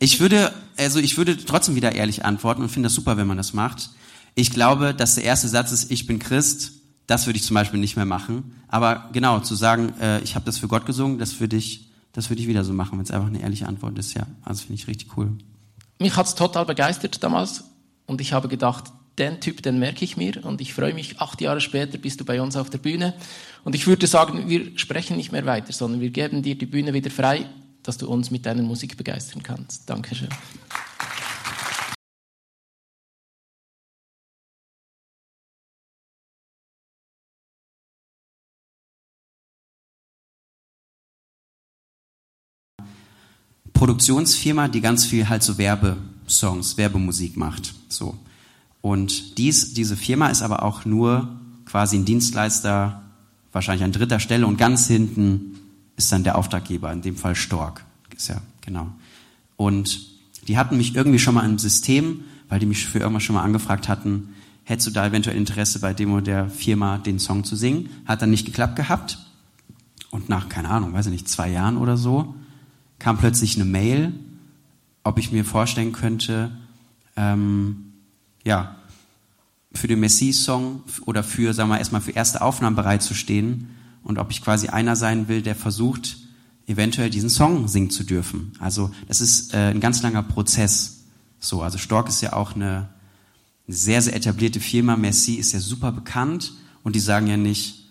ich 0.00 0.18
würde, 0.18 0.52
also 0.76 0.98
ich 0.98 1.16
würde 1.16 1.36
trotzdem 1.36 1.76
wieder 1.76 1.92
ehrlich 1.94 2.24
antworten 2.24 2.62
und 2.62 2.68
finde 2.70 2.88
das 2.88 2.94
super, 2.94 3.16
wenn 3.16 3.28
man 3.28 3.36
das 3.36 3.52
macht. 3.52 3.90
Ich 4.34 4.50
glaube, 4.50 4.94
dass 4.94 5.14
der 5.14 5.24
erste 5.24 5.46
Satz 5.46 5.70
ist, 5.70 5.92
ich 5.92 6.06
bin 6.06 6.18
Christ, 6.18 6.72
das 7.06 7.26
würde 7.26 7.38
ich 7.38 7.44
zum 7.44 7.54
Beispiel 7.54 7.80
nicht 7.80 7.96
mehr 7.96 8.04
machen. 8.04 8.56
Aber 8.68 9.10
genau, 9.12 9.40
zu 9.40 9.54
sagen, 9.54 9.92
äh, 10.00 10.20
ich 10.20 10.34
habe 10.34 10.44
das 10.44 10.58
für 10.58 10.68
Gott 10.68 10.86
gesungen, 10.86 11.18
das 11.18 11.40
würde 11.40 11.56
ich 11.56 11.92
das 12.12 12.30
ich 12.30 12.46
wieder 12.46 12.64
so 12.64 12.72
machen, 12.72 12.98
wenn 12.98 13.04
es 13.04 13.10
einfach 13.10 13.28
eine 13.28 13.40
ehrliche 13.40 13.66
Antwort 13.66 13.98
ist. 13.98 14.14
Ja, 14.14 14.26
also 14.42 14.60
finde 14.60 14.74
ich 14.74 14.86
richtig 14.86 15.16
cool. 15.16 15.32
Mich 15.98 16.16
hat 16.16 16.26
es 16.26 16.34
total 16.34 16.66
begeistert 16.66 17.22
damals 17.22 17.64
und 18.06 18.20
ich 18.20 18.32
habe 18.32 18.48
gedacht, 18.48 18.84
den 19.18 19.40
Typ, 19.40 19.62
den 19.62 19.78
merke 19.78 20.04
ich 20.04 20.16
mir 20.16 20.44
und 20.44 20.60
ich 20.60 20.74
freue 20.74 20.94
mich, 20.94 21.20
acht 21.20 21.40
Jahre 21.40 21.60
später 21.60 21.98
bist 21.98 22.20
du 22.20 22.24
bei 22.24 22.40
uns 22.40 22.56
auf 22.56 22.70
der 22.70 22.78
Bühne 22.78 23.14
und 23.64 23.74
ich 23.74 23.86
würde 23.86 24.06
sagen, 24.06 24.48
wir 24.48 24.78
sprechen 24.78 25.16
nicht 25.16 25.32
mehr 25.32 25.46
weiter, 25.46 25.72
sondern 25.72 26.00
wir 26.00 26.10
geben 26.10 26.42
dir 26.42 26.56
die 26.56 26.66
Bühne 26.66 26.92
wieder 26.92 27.10
frei, 27.10 27.46
dass 27.82 27.98
du 27.98 28.08
uns 28.08 28.30
mit 28.30 28.46
deiner 28.46 28.62
Musik 28.62 28.96
begeistern 28.96 29.42
kannst. 29.42 29.88
Dankeschön. 29.88 30.28
Produktionsfirma, 43.82 44.68
die 44.68 44.80
ganz 44.80 45.04
viel 45.04 45.28
halt 45.28 45.42
so 45.42 45.58
Werbesongs, 45.58 46.76
Werbemusik 46.76 47.36
macht. 47.36 47.74
So. 47.88 48.16
Und 48.80 49.38
dies, 49.38 49.74
diese 49.74 49.96
Firma 49.96 50.28
ist 50.28 50.40
aber 50.42 50.62
auch 50.62 50.84
nur 50.84 51.34
quasi 51.64 51.96
ein 51.96 52.04
Dienstleister, 52.04 53.02
wahrscheinlich 53.50 53.82
an 53.82 53.90
dritter 53.90 54.20
Stelle 54.20 54.46
und 54.46 54.56
ganz 54.56 54.86
hinten 54.86 55.58
ist 55.96 56.12
dann 56.12 56.22
der 56.22 56.38
Auftraggeber, 56.38 56.92
in 56.92 57.02
dem 57.02 57.16
Fall 57.16 57.34
Stork. 57.34 57.84
Ist 58.16 58.28
ja, 58.28 58.40
genau. 58.60 58.86
Und 59.56 60.06
die 60.46 60.56
hatten 60.56 60.76
mich 60.76 60.94
irgendwie 60.94 61.18
schon 61.18 61.34
mal 61.34 61.44
im 61.44 61.58
System, 61.58 62.20
weil 62.48 62.60
die 62.60 62.66
mich 62.66 62.86
für 62.86 63.00
irgendwas 63.00 63.24
schon 63.24 63.34
mal 63.34 63.42
angefragt 63.42 63.88
hatten, 63.88 64.28
hättest 64.62 64.86
du 64.86 64.90
da 64.92 65.08
eventuell 65.08 65.36
Interesse 65.36 65.80
bei 65.80 65.92
dem 65.92 66.12
oder 66.12 66.22
der 66.22 66.48
Firma 66.48 66.98
den 66.98 67.18
Song 67.18 67.42
zu 67.42 67.56
singen? 67.56 67.88
Hat 68.06 68.22
dann 68.22 68.30
nicht 68.30 68.46
geklappt 68.46 68.76
gehabt. 68.76 69.18
Und 70.12 70.28
nach, 70.28 70.48
keine 70.48 70.68
Ahnung, 70.70 70.92
weiß 70.92 71.06
ich 71.06 71.12
nicht, 71.12 71.28
zwei 71.28 71.50
Jahren 71.50 71.76
oder 71.76 71.96
so, 71.96 72.36
kam 73.02 73.18
plötzlich 73.18 73.56
eine 73.56 73.64
Mail, 73.64 74.12
ob 75.02 75.18
ich 75.18 75.32
mir 75.32 75.44
vorstellen 75.44 75.90
könnte, 75.90 76.52
ähm, 77.16 77.94
ja, 78.44 78.76
für 79.72 79.88
den 79.88 79.98
Messi-Song 79.98 80.82
oder 81.04 81.24
für, 81.24 81.52
sagen 81.52 81.68
wir 81.70 81.78
erstmal 81.78 82.00
für 82.00 82.12
erste 82.12 82.42
Aufnahmen 82.42 82.76
bereitzustehen 82.76 83.70
und 84.04 84.18
ob 84.18 84.30
ich 84.30 84.40
quasi 84.40 84.68
einer 84.68 84.94
sein 84.94 85.26
will, 85.26 85.42
der 85.42 85.56
versucht, 85.56 86.18
eventuell 86.68 87.10
diesen 87.10 87.28
Song 87.28 87.66
singen 87.66 87.90
zu 87.90 88.04
dürfen. 88.04 88.52
Also 88.60 88.92
das 89.08 89.20
ist 89.20 89.52
äh, 89.52 89.70
ein 89.70 89.80
ganz 89.80 90.00
langer 90.02 90.22
Prozess. 90.22 91.04
So, 91.40 91.60
also 91.62 91.78
Stork 91.78 92.08
ist 92.08 92.20
ja 92.20 92.34
auch 92.34 92.54
eine, 92.54 92.88
eine 93.66 93.76
sehr, 93.76 94.00
sehr 94.00 94.14
etablierte 94.14 94.60
Firma. 94.60 94.96
Messi 94.96 95.34
ist 95.34 95.52
ja 95.52 95.58
super 95.58 95.90
bekannt 95.90 96.52
und 96.84 96.94
die 96.94 97.00
sagen 97.00 97.26
ja 97.26 97.36
nicht, 97.36 97.88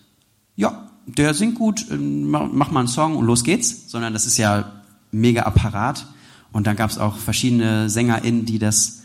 ja, 0.56 0.90
der 1.06 1.34
singt 1.34 1.56
gut, 1.56 1.90
äh, 1.90 1.96
mach 1.96 2.70
mal 2.70 2.80
einen 2.80 2.88
Song 2.88 3.16
und 3.16 3.26
los 3.26 3.44
geht's, 3.44 3.90
sondern 3.90 4.14
das 4.14 4.24
ist 4.24 4.38
ja 4.38 4.81
mega 5.12 5.42
Apparat. 5.42 6.06
Und 6.50 6.66
dann 6.66 6.76
gab 6.76 6.90
es 6.90 6.98
auch 6.98 7.16
verschiedene 7.16 7.88
SängerInnen, 7.88 8.44
die 8.44 8.58
das 8.58 9.02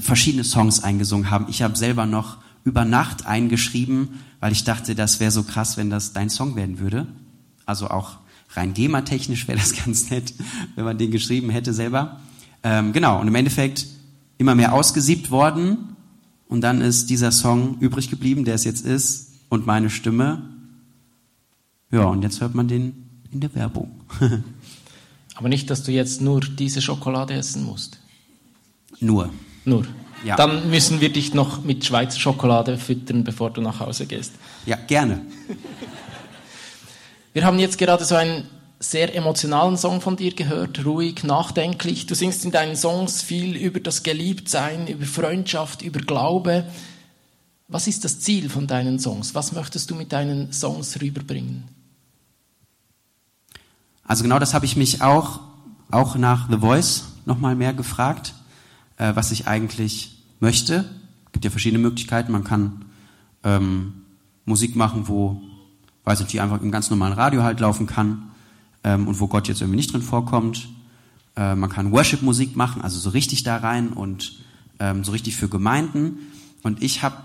verschiedene 0.00 0.44
Songs 0.44 0.82
eingesungen 0.82 1.30
haben. 1.30 1.46
Ich 1.48 1.62
habe 1.62 1.76
selber 1.76 2.06
noch 2.06 2.38
über 2.64 2.84
Nacht 2.84 3.26
eingeschrieben, 3.26 4.20
weil 4.40 4.52
ich 4.52 4.64
dachte, 4.64 4.94
das 4.94 5.18
wäre 5.18 5.30
so 5.30 5.42
krass, 5.42 5.76
wenn 5.76 5.90
das 5.90 6.12
dein 6.12 6.30
Song 6.30 6.54
werden 6.54 6.78
würde. 6.78 7.06
Also 7.66 7.88
auch 7.88 8.18
rein 8.50 8.74
GEMA-technisch 8.74 9.48
wäre 9.48 9.58
das 9.58 9.74
ganz 9.84 10.10
nett, 10.10 10.34
wenn 10.74 10.84
man 10.84 10.98
den 10.98 11.10
geschrieben 11.10 11.50
hätte 11.50 11.72
selber. 11.72 12.20
Ähm, 12.62 12.92
genau, 12.92 13.20
und 13.20 13.28
im 13.28 13.34
Endeffekt 13.34 13.86
immer 14.38 14.54
mehr 14.54 14.72
ausgesiebt 14.72 15.30
worden. 15.30 15.96
Und 16.48 16.60
dann 16.60 16.80
ist 16.80 17.10
dieser 17.10 17.32
Song 17.32 17.78
übrig 17.80 18.10
geblieben, 18.10 18.44
der 18.44 18.54
es 18.54 18.64
jetzt 18.64 18.84
ist, 18.84 19.32
und 19.48 19.66
meine 19.66 19.90
Stimme. 19.90 20.42
Ja, 21.90 22.04
und 22.04 22.22
jetzt 22.22 22.40
hört 22.40 22.54
man 22.54 22.68
den 22.68 23.08
in 23.30 23.40
der 23.40 23.54
Werbung. 23.54 23.90
Aber 25.34 25.48
nicht, 25.48 25.70
dass 25.70 25.82
du 25.82 25.92
jetzt 25.92 26.20
nur 26.20 26.40
diese 26.40 26.82
Schokolade 26.82 27.34
essen 27.34 27.64
musst. 27.64 27.98
Nur. 29.00 29.30
Nur. 29.64 29.86
Ja. 30.24 30.36
Dann 30.36 30.70
müssen 30.70 31.00
wir 31.00 31.12
dich 31.12 31.34
noch 31.34 31.64
mit 31.64 31.84
Schweizer 31.84 32.18
Schokolade 32.18 32.78
füttern, 32.78 33.24
bevor 33.24 33.50
du 33.50 33.60
nach 33.60 33.80
Hause 33.80 34.06
gehst. 34.06 34.32
Ja, 34.66 34.76
gerne. 34.76 35.22
Wir 37.32 37.44
haben 37.44 37.58
jetzt 37.58 37.78
gerade 37.78 38.04
so 38.04 38.14
einen 38.14 38.44
sehr 38.78 39.14
emotionalen 39.14 39.76
Song 39.76 40.00
von 40.00 40.16
dir 40.16 40.34
gehört, 40.34 40.84
ruhig, 40.84 41.24
nachdenklich. 41.24 42.06
Du 42.06 42.14
singst 42.14 42.44
in 42.44 42.50
deinen 42.50 42.76
Songs 42.76 43.22
viel 43.22 43.56
über 43.56 43.80
das 43.80 44.02
Geliebtsein, 44.02 44.86
über 44.86 45.06
Freundschaft, 45.06 45.82
über 45.82 46.00
Glaube. 46.00 46.64
Was 47.68 47.86
ist 47.86 48.04
das 48.04 48.20
Ziel 48.20 48.50
von 48.50 48.66
deinen 48.66 48.98
Songs? 48.98 49.34
Was 49.34 49.52
möchtest 49.52 49.90
du 49.90 49.94
mit 49.94 50.12
deinen 50.12 50.52
Songs 50.52 51.00
rüberbringen? 51.00 51.64
Also 54.04 54.22
genau 54.22 54.38
das 54.38 54.54
habe 54.54 54.64
ich 54.64 54.76
mich 54.76 55.02
auch, 55.02 55.40
auch 55.90 56.16
nach 56.16 56.50
The 56.50 56.58
Voice 56.58 57.04
nochmal 57.24 57.54
mehr 57.54 57.72
gefragt 57.72 58.34
äh, 59.02 59.16
was 59.16 59.32
ich 59.32 59.46
eigentlich 59.46 60.22
möchte. 60.40 60.84
Es 61.26 61.32
gibt 61.32 61.44
ja 61.44 61.50
verschiedene 61.50 61.82
Möglichkeiten. 61.82 62.32
Man 62.32 62.44
kann 62.44 62.84
ähm, 63.42 63.94
Musik 64.44 64.76
machen, 64.76 65.08
wo, 65.08 65.42
weiß 66.04 66.20
nicht, 66.20 66.32
die 66.32 66.40
einfach 66.40 66.60
im 66.60 66.70
ganz 66.70 66.90
normalen 66.90 67.12
Radio 67.12 67.42
halt 67.42 67.60
laufen 67.60 67.86
kann 67.86 68.30
ähm, 68.84 69.08
und 69.08 69.18
wo 69.20 69.26
Gott 69.26 69.48
jetzt 69.48 69.60
irgendwie 69.60 69.76
nicht 69.76 69.92
drin 69.92 70.02
vorkommt. 70.02 70.68
Äh, 71.36 71.54
man 71.54 71.70
kann 71.70 71.92
Worship-Musik 71.92 72.56
machen, 72.56 72.82
also 72.82 72.98
so 72.98 73.10
richtig 73.10 73.42
da 73.42 73.56
rein 73.56 73.88
und 73.88 74.38
ähm, 74.78 75.04
so 75.04 75.12
richtig 75.12 75.36
für 75.36 75.48
Gemeinden. 75.48 76.18
Und 76.62 76.82
ich 76.82 77.02
habe 77.02 77.16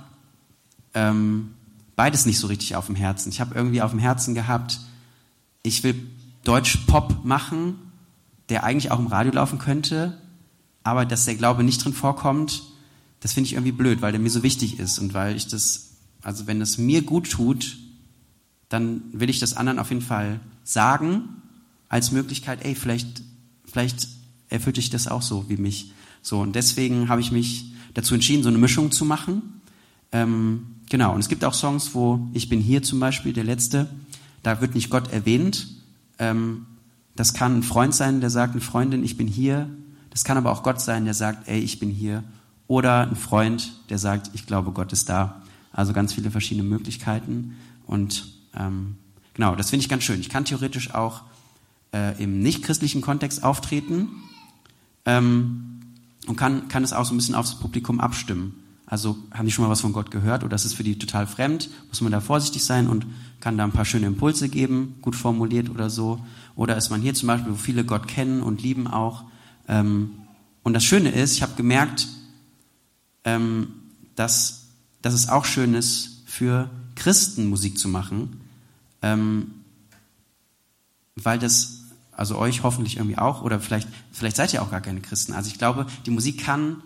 ähm, 0.94 1.52
beides 1.96 2.26
nicht 2.26 2.40
so 2.40 2.48
richtig 2.48 2.76
auf 2.76 2.88
dem 2.88 2.96
Herzen. 2.96 3.30
Ich 3.30 3.40
habe 3.40 3.54
irgendwie 3.54 3.82
auf 3.82 3.92
dem 3.92 4.00
Herzen 4.00 4.34
gehabt, 4.34 4.80
ich 5.64 5.84
will 5.84 6.10
Deutsch-Pop 6.48 7.26
machen, 7.26 7.76
der 8.50 8.64
eigentlich 8.64 8.92
auch 8.92 9.00
im 9.00 9.08
Radio 9.08 9.34
laufen 9.34 9.60
könnte, 9.60 10.18
aber 10.84 11.06
dass 11.06 11.26
der 11.26 11.36
Glaube 11.36 11.64
nicht 11.64 11.84
drin 11.84 11.94
vorkommt, 11.94 12.64
das 13.20 13.34
finde 13.34 13.48
ich 13.48 13.54
irgendwie 13.54 13.72
blöd, 13.72 14.02
weil 14.02 14.12
der 14.12 14.22
mir 14.22 14.30
so 14.30 14.44
wichtig 14.44 14.80
ist 14.80 15.00
und 15.00 15.14
weil 15.14 15.36
ich 15.36 15.48
das, 15.48 15.98
also 16.22 16.48
wenn 16.48 16.62
es 16.62 16.78
mir 16.78 17.02
gut 17.02 17.30
tut, 17.30 17.78
dann 18.70 19.02
will 19.12 19.30
ich 19.30 19.40
das 19.40 19.56
anderen 19.56 19.80
auf 19.80 19.90
jeden 19.90 20.02
Fall 20.02 20.40
sagen 20.64 21.30
als 21.90 22.12
Möglichkeit, 22.12 22.64
ey, 22.66 22.76
vielleicht, 22.76 23.22
vielleicht 23.66 24.08
erfüllt 24.50 24.78
dich 24.78 24.90
das 24.90 25.08
auch 25.08 25.22
so 25.22 25.50
wie 25.50 25.58
mich. 25.58 25.92
So, 26.22 26.40
und 26.40 26.56
deswegen 26.56 27.10
habe 27.10 27.22
ich 27.22 27.32
mich 27.32 27.72
dazu 27.94 28.14
entschieden, 28.14 28.44
so 28.44 28.50
eine 28.50 28.58
Mischung 28.58 28.92
zu 28.92 29.06
machen. 29.06 29.62
Ähm, 30.12 30.76
genau, 30.90 31.14
und 31.14 31.20
es 31.20 31.30
gibt 31.30 31.44
auch 31.46 31.54
Songs, 31.54 31.94
wo 31.94 32.28
ich 32.34 32.50
bin 32.50 32.60
hier 32.60 32.84
zum 32.84 33.00
Beispiel, 33.00 33.34
der 33.34 33.44
letzte, 33.44 33.90
da 34.44 34.62
wird 34.62 34.76
nicht 34.76 34.90
Gott 34.90 35.12
erwähnt. 35.12 35.77
Ähm, 36.20 36.66
das 37.16 37.34
kann 37.34 37.60
ein 37.60 37.64
Freund 37.64 37.96
sein, 37.96 38.22
der 38.22 38.30
sagt, 38.30 38.54
eine 38.54 38.62
Freundin, 38.62 39.04
ich 39.04 39.18
bin 39.18 39.28
hier, 39.28 39.70
es 40.18 40.24
kann 40.24 40.38
aber 40.38 40.52
auch 40.52 40.64
Gott 40.64 40.82
sein, 40.82 41.06
der 41.06 41.14
sagt, 41.14 41.48
ey, 41.48 41.60
ich 41.60 41.80
bin 41.80 41.92
hier. 41.92 42.24
Oder 42.68 43.08
ein 43.08 43.16
Freund, 43.16 43.74
der 43.90 44.00
sagt, 44.00 44.32
ich 44.34 44.48
glaube, 44.48 44.72
Gott 44.72 44.92
ist 44.92 45.10
da. 45.10 45.44
Also 45.72 45.94
ganz 45.94 46.14
viele 46.14 46.32
verschiedene 46.32 46.68
Möglichkeiten. 46.68 47.56
Und 47.86 48.26
ähm, 48.56 48.98
genau, 49.36 49.56
das 49.56 49.70
finde 49.70 49.84
ich 49.84 49.90
ganz 49.90 50.04
schön. 50.04 50.20
Ich 50.20 50.30
kann 50.30 50.44
theoretisch 50.44 50.96
auch 50.96 51.22
äh, 51.94 52.22
im 52.22 52.40
nicht-christlichen 52.40 53.02
Kontext 53.02 53.44
auftreten 53.44 54.10
ähm, 55.06 55.82
und 56.26 56.36
kann, 56.36 56.68
kann 56.68 56.84
es 56.84 56.94
auch 56.94 57.06
so 57.06 57.14
ein 57.14 57.18
bisschen 57.18 57.36
aufs 57.36 57.60
Publikum 57.60 58.00
abstimmen. 58.00 58.64
Also 58.88 59.18
haben 59.32 59.46
die 59.46 59.52
schon 59.52 59.66
mal 59.66 59.72
was 59.72 59.82
von 59.82 59.94
Gott 59.94 60.12
gehört 60.12 60.44
oder 60.44 60.56
ist 60.56 60.66
es 60.66 60.74
für 60.74 60.84
die 60.84 60.98
total 60.98 61.28
fremd? 61.28 61.70
Muss 61.90 62.02
man 62.02 62.12
da 62.12 62.22
vorsichtig 62.22 62.64
sein 62.64 62.88
und 62.88 63.06
kann 63.48 63.58
da 63.58 63.64
ein 63.64 63.72
paar 63.72 63.86
schöne 63.86 64.08
Impulse 64.08 64.50
geben, 64.50 64.96
gut 65.02 65.16
formuliert 65.16 65.70
oder 65.70 65.90
so? 65.90 66.20
Oder 66.58 66.76
ist 66.76 66.90
man 66.90 67.00
hier 67.00 67.14
zum 67.14 67.28
Beispiel, 67.28 67.54
wo 67.54 67.56
viele 67.56 67.86
Gott 67.86 68.06
kennen 68.06 68.42
und 68.42 68.62
lieben 68.62 68.88
auch, 68.88 69.24
ähm, 69.70 70.10
und 70.64 70.74
das 70.74 70.84
Schöne 70.84 71.12
ist, 71.12 71.32
ich 71.32 71.44
habe 71.44 71.54
gemerkt, 71.56 72.10
ähm, 73.24 73.70
dass, 74.18 74.66
dass 75.02 75.14
es 75.14 75.30
auch 75.30 75.46
schön 75.46 75.76
ist, 75.76 76.24
für 76.26 76.70
Christen 76.96 77.48
Musik 77.48 77.80
zu 77.80 77.88
machen, 77.88 78.42
ähm, 79.02 79.52
weil 81.16 81.40
das, 81.40 81.86
also 82.12 82.38
euch 82.38 82.64
hoffentlich 82.64 82.98
irgendwie 82.98 83.18
auch, 83.18 83.44
oder 83.44 83.62
vielleicht, 83.62 83.88
vielleicht 84.12 84.36
seid 84.36 84.52
ihr 84.52 84.62
auch 84.62 84.72
gar 84.72 84.82
keine 84.82 85.00
Christen. 85.00 85.32
Also 85.32 85.50
ich 85.50 85.58
glaube, 85.58 85.88
die 86.06 86.12
Musik 86.12 86.42
kann, 86.42 86.84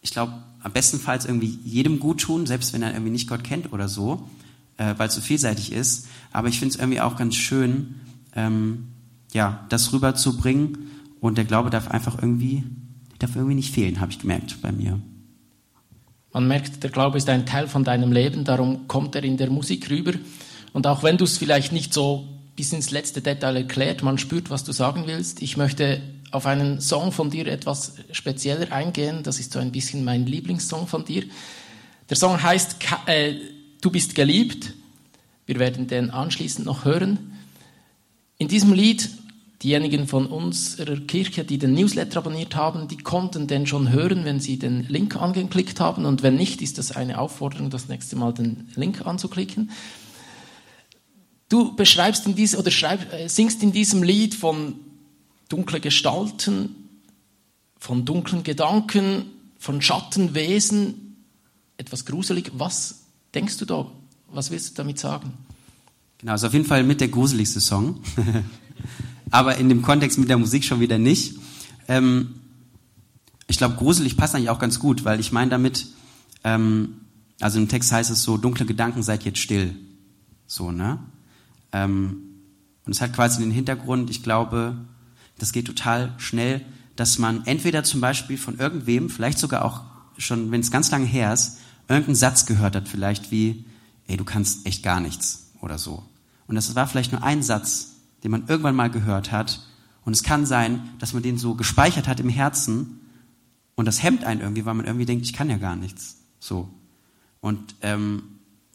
ich 0.00 0.12
glaube, 0.12 0.32
am 0.62 0.72
bestenfalls 0.72 1.26
irgendwie 1.26 1.58
jedem 1.66 2.00
gut 2.00 2.22
tun, 2.22 2.46
selbst 2.46 2.72
wenn 2.72 2.82
er 2.82 2.92
irgendwie 2.92 3.12
nicht 3.12 3.28
Gott 3.28 3.44
kennt 3.44 3.74
oder 3.74 3.90
so, 3.90 4.26
äh, 4.78 4.94
weil 4.96 5.08
es 5.08 5.14
so 5.14 5.20
vielseitig 5.20 5.72
ist. 5.72 6.08
Aber 6.32 6.48
ich 6.48 6.58
finde 6.58 6.74
es 6.74 6.80
irgendwie 6.80 7.00
auch 7.00 7.16
ganz 7.16 7.34
schön, 7.34 7.96
ähm, 8.34 8.88
ja, 9.32 9.66
das 9.68 9.92
rüberzubringen 9.92 10.90
und 11.20 11.36
der 11.36 11.44
Glaube 11.44 11.70
darf 11.70 11.88
einfach 11.88 12.16
irgendwie, 12.20 12.64
darf 13.18 13.36
irgendwie 13.36 13.56
nicht 13.56 13.74
fehlen, 13.74 14.00
habe 14.00 14.10
ich 14.10 14.18
gemerkt 14.18 14.62
bei 14.62 14.72
mir. 14.72 14.98
Man 16.32 16.48
merkt, 16.48 16.82
der 16.82 16.90
Glaube 16.90 17.18
ist 17.18 17.28
ein 17.28 17.46
Teil 17.46 17.68
von 17.68 17.84
deinem 17.84 18.12
Leben, 18.12 18.44
darum 18.44 18.86
kommt 18.88 19.14
er 19.14 19.24
in 19.24 19.36
der 19.36 19.50
Musik 19.50 19.90
rüber. 19.90 20.12
Und 20.72 20.86
auch 20.86 21.02
wenn 21.02 21.16
du 21.16 21.24
es 21.24 21.38
vielleicht 21.38 21.72
nicht 21.72 21.92
so 21.92 22.28
bis 22.54 22.72
ins 22.72 22.90
letzte 22.90 23.20
Detail 23.20 23.56
erklärt, 23.56 24.02
man 24.02 24.18
spürt, 24.18 24.50
was 24.50 24.64
du 24.64 24.72
sagen 24.72 25.04
willst. 25.06 25.42
Ich 25.42 25.56
möchte 25.56 26.00
auf 26.30 26.46
einen 26.46 26.80
Song 26.80 27.12
von 27.12 27.30
dir 27.30 27.46
etwas 27.46 27.94
spezieller 28.12 28.70
eingehen. 28.72 29.22
Das 29.22 29.40
ist 29.40 29.52
so 29.52 29.58
ein 29.58 29.72
bisschen 29.72 30.04
mein 30.04 30.26
Lieblingssong 30.26 30.86
von 30.86 31.04
dir. 31.04 31.24
Der 32.10 32.16
Song 32.16 32.42
heißt 32.42 32.76
äh, 33.06 33.34
Du 33.80 33.90
bist 33.90 34.14
geliebt. 34.14 34.74
Wir 35.46 35.58
werden 35.58 35.86
den 35.86 36.10
anschließend 36.10 36.66
noch 36.66 36.84
hören. 36.84 37.32
In 38.38 38.48
diesem 38.48 38.72
Lied 38.72 39.08
Diejenigen 39.62 40.06
von 40.06 40.26
unserer 40.26 40.98
Kirche, 41.00 41.42
die 41.42 41.58
den 41.58 41.74
Newsletter 41.74 42.18
abonniert 42.18 42.54
haben, 42.54 42.86
die 42.86 42.96
konnten 42.96 43.48
den 43.48 43.66
schon 43.66 43.90
hören, 43.90 44.24
wenn 44.24 44.38
sie 44.38 44.56
den 44.56 44.84
Link 44.84 45.16
angeklickt 45.16 45.80
haben. 45.80 46.04
Und 46.04 46.22
wenn 46.22 46.36
nicht, 46.36 46.62
ist 46.62 46.78
das 46.78 46.92
eine 46.92 47.18
Aufforderung, 47.18 47.68
das 47.68 47.88
nächste 47.88 48.14
Mal 48.14 48.32
den 48.32 48.68
Link 48.76 49.04
anzuklicken. 49.04 49.72
Du 51.48 51.74
beschreibst 51.74 52.24
in 52.26 52.36
diesem, 52.36 52.60
oder 52.60 52.70
schreib, 52.70 53.12
äh, 53.12 53.26
singst 53.26 53.60
in 53.64 53.72
diesem 53.72 54.04
Lied 54.04 54.36
von 54.36 54.76
dunklen 55.48 55.82
Gestalten, 55.82 56.76
von 57.80 58.04
dunklen 58.04 58.44
Gedanken, 58.44 59.24
von 59.58 59.82
Schattenwesen, 59.82 61.16
etwas 61.78 62.04
gruselig. 62.04 62.52
Was 62.54 63.06
denkst 63.38 63.56
du 63.58 63.64
da? 63.64 63.86
Was 64.32 64.50
willst 64.50 64.70
du 64.70 64.74
damit 64.74 64.98
sagen? 64.98 65.32
Genau, 66.18 66.34
ist 66.34 66.42
auf 66.42 66.52
jeden 66.52 66.64
Fall 66.64 66.82
mit 66.82 67.00
der 67.00 67.06
gruseligste 67.06 67.60
Song. 67.60 68.00
aber 69.30 69.56
in 69.58 69.68
dem 69.68 69.80
Kontext 69.80 70.18
mit 70.18 70.28
der 70.28 70.38
Musik 70.38 70.64
schon 70.64 70.80
wieder 70.80 70.98
nicht. 70.98 71.36
Ähm, 71.86 72.34
ich 73.46 73.56
glaube, 73.56 73.76
gruselig 73.76 74.16
passt 74.16 74.34
eigentlich 74.34 74.50
auch 74.50 74.58
ganz 74.58 74.80
gut, 74.80 75.04
weil 75.04 75.20
ich 75.20 75.30
meine 75.30 75.52
damit, 75.52 75.86
ähm, 76.42 76.96
also 77.38 77.60
im 77.60 77.68
Text 77.68 77.92
heißt 77.92 78.10
es 78.10 78.24
so, 78.24 78.38
dunkle 78.38 78.66
Gedanken, 78.66 79.04
seid 79.04 79.24
jetzt 79.24 79.38
still. 79.38 79.76
So, 80.48 80.72
ne? 80.72 80.98
Ähm, 81.70 82.22
und 82.84 82.92
es 82.92 83.00
hat 83.00 83.12
quasi 83.12 83.40
den 83.40 83.52
Hintergrund, 83.52 84.10
ich 84.10 84.24
glaube, 84.24 84.76
das 85.38 85.52
geht 85.52 85.68
total 85.68 86.12
schnell, 86.18 86.64
dass 86.96 87.18
man 87.18 87.46
entweder 87.46 87.84
zum 87.84 88.00
Beispiel 88.00 88.36
von 88.36 88.58
irgendwem, 88.58 89.08
vielleicht 89.08 89.38
sogar 89.38 89.64
auch 89.64 89.82
schon, 90.16 90.50
wenn 90.50 90.60
es 90.60 90.72
ganz 90.72 90.90
lange 90.90 91.06
her 91.06 91.32
ist, 91.32 91.58
irgendeinen 91.88 92.16
Satz 92.16 92.46
gehört 92.46 92.76
hat, 92.76 92.88
vielleicht 92.88 93.30
wie, 93.30 93.64
ey, 94.06 94.16
du 94.16 94.24
kannst 94.24 94.66
echt 94.66 94.82
gar 94.82 95.00
nichts 95.00 95.50
oder 95.60 95.78
so. 95.78 96.02
Und 96.46 96.54
das 96.54 96.74
war 96.74 96.86
vielleicht 96.86 97.12
nur 97.12 97.22
ein 97.22 97.42
Satz, 97.42 97.94
den 98.24 98.30
man 98.30 98.46
irgendwann 98.46 98.76
mal 98.76 98.90
gehört 98.90 99.32
hat. 99.32 99.66
Und 100.04 100.12
es 100.12 100.22
kann 100.22 100.46
sein, 100.46 100.88
dass 100.98 101.12
man 101.12 101.22
den 101.22 101.38
so 101.38 101.54
gespeichert 101.54 102.08
hat 102.08 102.20
im 102.20 102.28
Herzen 102.28 103.00
und 103.74 103.84
das 103.84 104.02
hemmt 104.02 104.24
einen 104.24 104.40
irgendwie, 104.40 104.64
weil 104.64 104.74
man 104.74 104.86
irgendwie 104.86 105.06
denkt, 105.06 105.24
ich 105.24 105.32
kann 105.32 105.50
ja 105.50 105.56
gar 105.56 105.76
nichts. 105.76 106.16
So. 106.40 106.68
Und 107.40 107.76
ähm, 107.82 108.22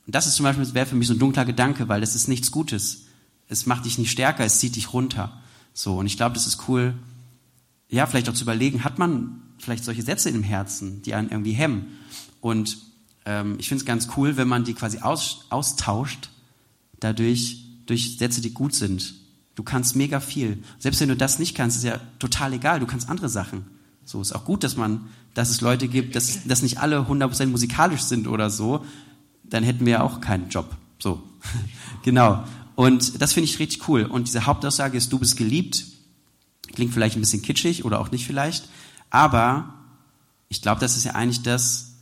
das 0.07 0.27
ist 0.27 0.35
zum 0.35 0.43
Beispiel, 0.43 0.63
das 0.63 0.73
wäre 0.73 0.85
für 0.85 0.95
mich 0.95 1.07
so 1.07 1.13
ein 1.13 1.19
dunkler 1.19 1.45
Gedanke, 1.45 1.89
weil 1.89 2.01
das 2.01 2.15
ist 2.15 2.27
nichts 2.27 2.51
Gutes. 2.51 3.05
Es 3.47 3.65
macht 3.65 3.85
dich 3.85 3.97
nicht 3.97 4.11
stärker, 4.11 4.45
es 4.45 4.59
zieht 4.59 4.75
dich 4.75 4.93
runter. 4.93 5.41
So. 5.73 5.97
Und 5.97 6.05
ich 6.05 6.17
glaube, 6.17 6.35
das 6.35 6.47
ist 6.47 6.67
cool, 6.67 6.93
ja, 7.89 8.07
vielleicht 8.07 8.29
auch 8.29 8.33
zu 8.33 8.43
überlegen, 8.43 8.83
hat 8.83 8.97
man 8.97 9.41
vielleicht 9.57 9.83
solche 9.83 10.01
Sätze 10.01 10.29
im 10.29 10.43
Herzen, 10.43 11.01
die 11.01 11.13
einen 11.13 11.29
irgendwie 11.29 11.51
hemmen? 11.51 11.97
Und 12.41 12.77
ähm, 13.25 13.55
ich 13.59 13.69
finde 13.69 13.81
es 13.81 13.85
ganz 13.85 14.09
cool, 14.17 14.37
wenn 14.37 14.47
man 14.47 14.63
die 14.63 14.73
quasi 14.73 14.99
aus, 14.99 15.45
austauscht, 15.49 16.29
dadurch 16.99 17.65
durch 17.85 18.17
Sätze, 18.17 18.41
die 18.41 18.53
gut 18.53 18.73
sind. 18.73 19.13
Du 19.55 19.63
kannst 19.63 19.95
mega 19.95 20.19
viel. 20.19 20.63
Selbst 20.79 20.99
wenn 21.01 21.09
du 21.09 21.15
das 21.15 21.37
nicht 21.37 21.55
kannst, 21.55 21.77
ist 21.77 21.83
ja 21.83 21.99
total 22.19 22.53
egal. 22.53 22.79
Du 22.79 22.87
kannst 22.87 23.09
andere 23.09 23.29
Sachen. 23.29 23.65
So 24.05 24.21
ist 24.21 24.33
auch 24.33 24.45
gut, 24.45 24.63
dass 24.63 24.77
man, 24.77 25.09
dass 25.33 25.49
es 25.49 25.61
Leute 25.61 25.87
gibt, 25.87 26.15
dass, 26.15 26.45
dass 26.45 26.61
nicht 26.61 26.79
alle 26.79 27.01
100% 27.01 27.47
musikalisch 27.47 28.01
sind 28.01 28.27
oder 28.27 28.49
so. 28.49 28.83
Dann 29.43 29.63
hätten 29.63 29.85
wir 29.85 30.03
auch 30.03 30.21
keinen 30.21 30.49
Job. 30.49 30.75
So. 30.99 31.21
genau. 32.03 32.43
Und 32.75 33.21
das 33.21 33.33
finde 33.33 33.45
ich 33.45 33.59
richtig 33.59 33.87
cool. 33.87 34.05
Und 34.05 34.27
diese 34.27 34.45
Hauptaussage 34.45 34.97
ist, 34.97 35.13
du 35.13 35.19
bist 35.19 35.37
geliebt. 35.37 35.85
Klingt 36.73 36.93
vielleicht 36.93 37.15
ein 37.15 37.21
bisschen 37.21 37.43
kitschig 37.43 37.85
oder 37.85 37.99
auch 37.99 38.11
nicht 38.11 38.25
vielleicht. 38.25 38.67
Aber 39.11 39.75
ich 40.49 40.61
glaube, 40.61 40.81
das 40.81 40.97
ist 40.97 41.03
ja 41.03 41.11
eigentlich 41.11 41.43
das, 41.43 41.92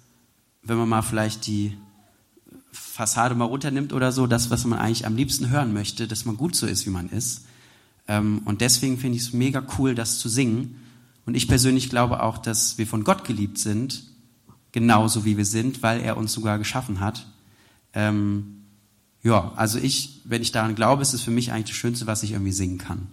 wenn 0.63 0.77
man 0.77 0.89
mal 0.89 1.01
vielleicht 1.01 1.47
die 1.47 1.77
Fassade 2.71 3.35
mal 3.35 3.45
runternimmt 3.45 3.93
oder 3.93 4.11
so, 4.11 4.27
das, 4.27 4.49
was 4.49 4.65
man 4.65 4.79
eigentlich 4.79 5.05
am 5.05 5.15
liebsten 5.15 5.49
hören 5.49 5.73
möchte, 5.73 6.07
dass 6.07 6.25
man 6.25 6.37
gut 6.37 6.55
so 6.55 6.67
ist, 6.67 6.85
wie 6.85 6.91
man 6.91 7.09
ist. 7.09 7.45
Ähm, 8.07 8.41
und 8.45 8.61
deswegen 8.61 8.97
finde 8.97 9.17
ich 9.17 9.23
es 9.23 9.33
mega 9.33 9.65
cool, 9.77 9.95
das 9.95 10.19
zu 10.19 10.29
singen. 10.29 10.75
Und 11.25 11.35
ich 11.35 11.47
persönlich 11.47 11.89
glaube 11.89 12.23
auch, 12.23 12.37
dass 12.37 12.77
wir 12.77 12.87
von 12.87 13.03
Gott 13.03 13.25
geliebt 13.25 13.57
sind, 13.57 14.03
genauso 14.71 15.25
wie 15.25 15.37
wir 15.37 15.45
sind, 15.45 15.83
weil 15.83 16.01
er 16.01 16.17
uns 16.17 16.33
sogar 16.33 16.57
geschaffen 16.57 16.99
hat. 16.99 17.27
Ähm, 17.93 18.63
ja, 19.23 19.51
also 19.55 19.77
ich, 19.77 20.21
wenn 20.23 20.41
ich 20.41 20.51
daran 20.51 20.75
glaube, 20.75 21.01
ist 21.01 21.13
es 21.13 21.21
für 21.21 21.31
mich 21.31 21.51
eigentlich 21.51 21.67
das 21.67 21.75
Schönste, 21.75 22.07
was 22.07 22.23
ich 22.23 22.31
irgendwie 22.31 22.51
singen 22.51 22.77
kann. 22.77 23.07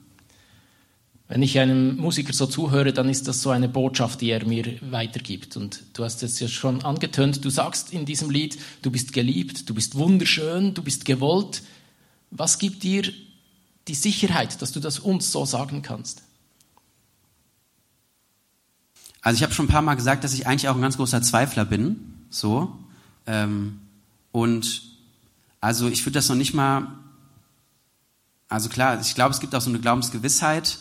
Wenn 1.28 1.42
ich 1.42 1.58
einem 1.58 1.96
Musiker 1.98 2.32
so 2.32 2.46
zuhöre, 2.46 2.94
dann 2.94 3.10
ist 3.10 3.28
das 3.28 3.42
so 3.42 3.50
eine 3.50 3.68
Botschaft, 3.68 4.22
die 4.22 4.30
er 4.30 4.46
mir 4.46 4.78
weitergibt. 4.80 5.58
Und 5.58 5.82
du 5.92 6.02
hast 6.02 6.22
es 6.22 6.40
ja 6.40 6.48
schon 6.48 6.82
angetönt, 6.82 7.44
du 7.44 7.50
sagst 7.50 7.92
in 7.92 8.06
diesem 8.06 8.30
Lied, 8.30 8.58
du 8.80 8.90
bist 8.90 9.12
geliebt, 9.12 9.68
du 9.68 9.74
bist 9.74 9.94
wunderschön, 9.94 10.72
du 10.72 10.82
bist 10.82 11.04
gewollt. 11.04 11.62
Was 12.30 12.58
gibt 12.58 12.82
dir 12.82 13.12
die 13.88 13.94
Sicherheit, 13.94 14.60
dass 14.62 14.72
du 14.72 14.80
das 14.80 14.98
uns 14.98 15.30
so 15.30 15.44
sagen 15.44 15.82
kannst? 15.82 16.22
Also 19.20 19.36
ich 19.36 19.42
habe 19.42 19.52
schon 19.52 19.66
ein 19.66 19.70
paar 19.70 19.82
Mal 19.82 19.96
gesagt, 19.96 20.24
dass 20.24 20.32
ich 20.32 20.46
eigentlich 20.46 20.70
auch 20.70 20.76
ein 20.76 20.80
ganz 20.80 20.96
großer 20.96 21.20
Zweifler 21.20 21.66
bin. 21.66 22.24
So. 22.30 22.78
Ähm, 23.26 23.80
und 24.32 24.82
also 25.60 25.88
ich 25.88 26.06
würde 26.06 26.14
das 26.14 26.30
noch 26.30 26.36
nicht 26.36 26.54
mal. 26.54 26.86
Also 28.48 28.70
klar, 28.70 28.98
ich 28.98 29.14
glaube, 29.14 29.34
es 29.34 29.40
gibt 29.40 29.54
auch 29.54 29.60
so 29.60 29.68
eine 29.68 29.78
Glaubensgewissheit. 29.78 30.78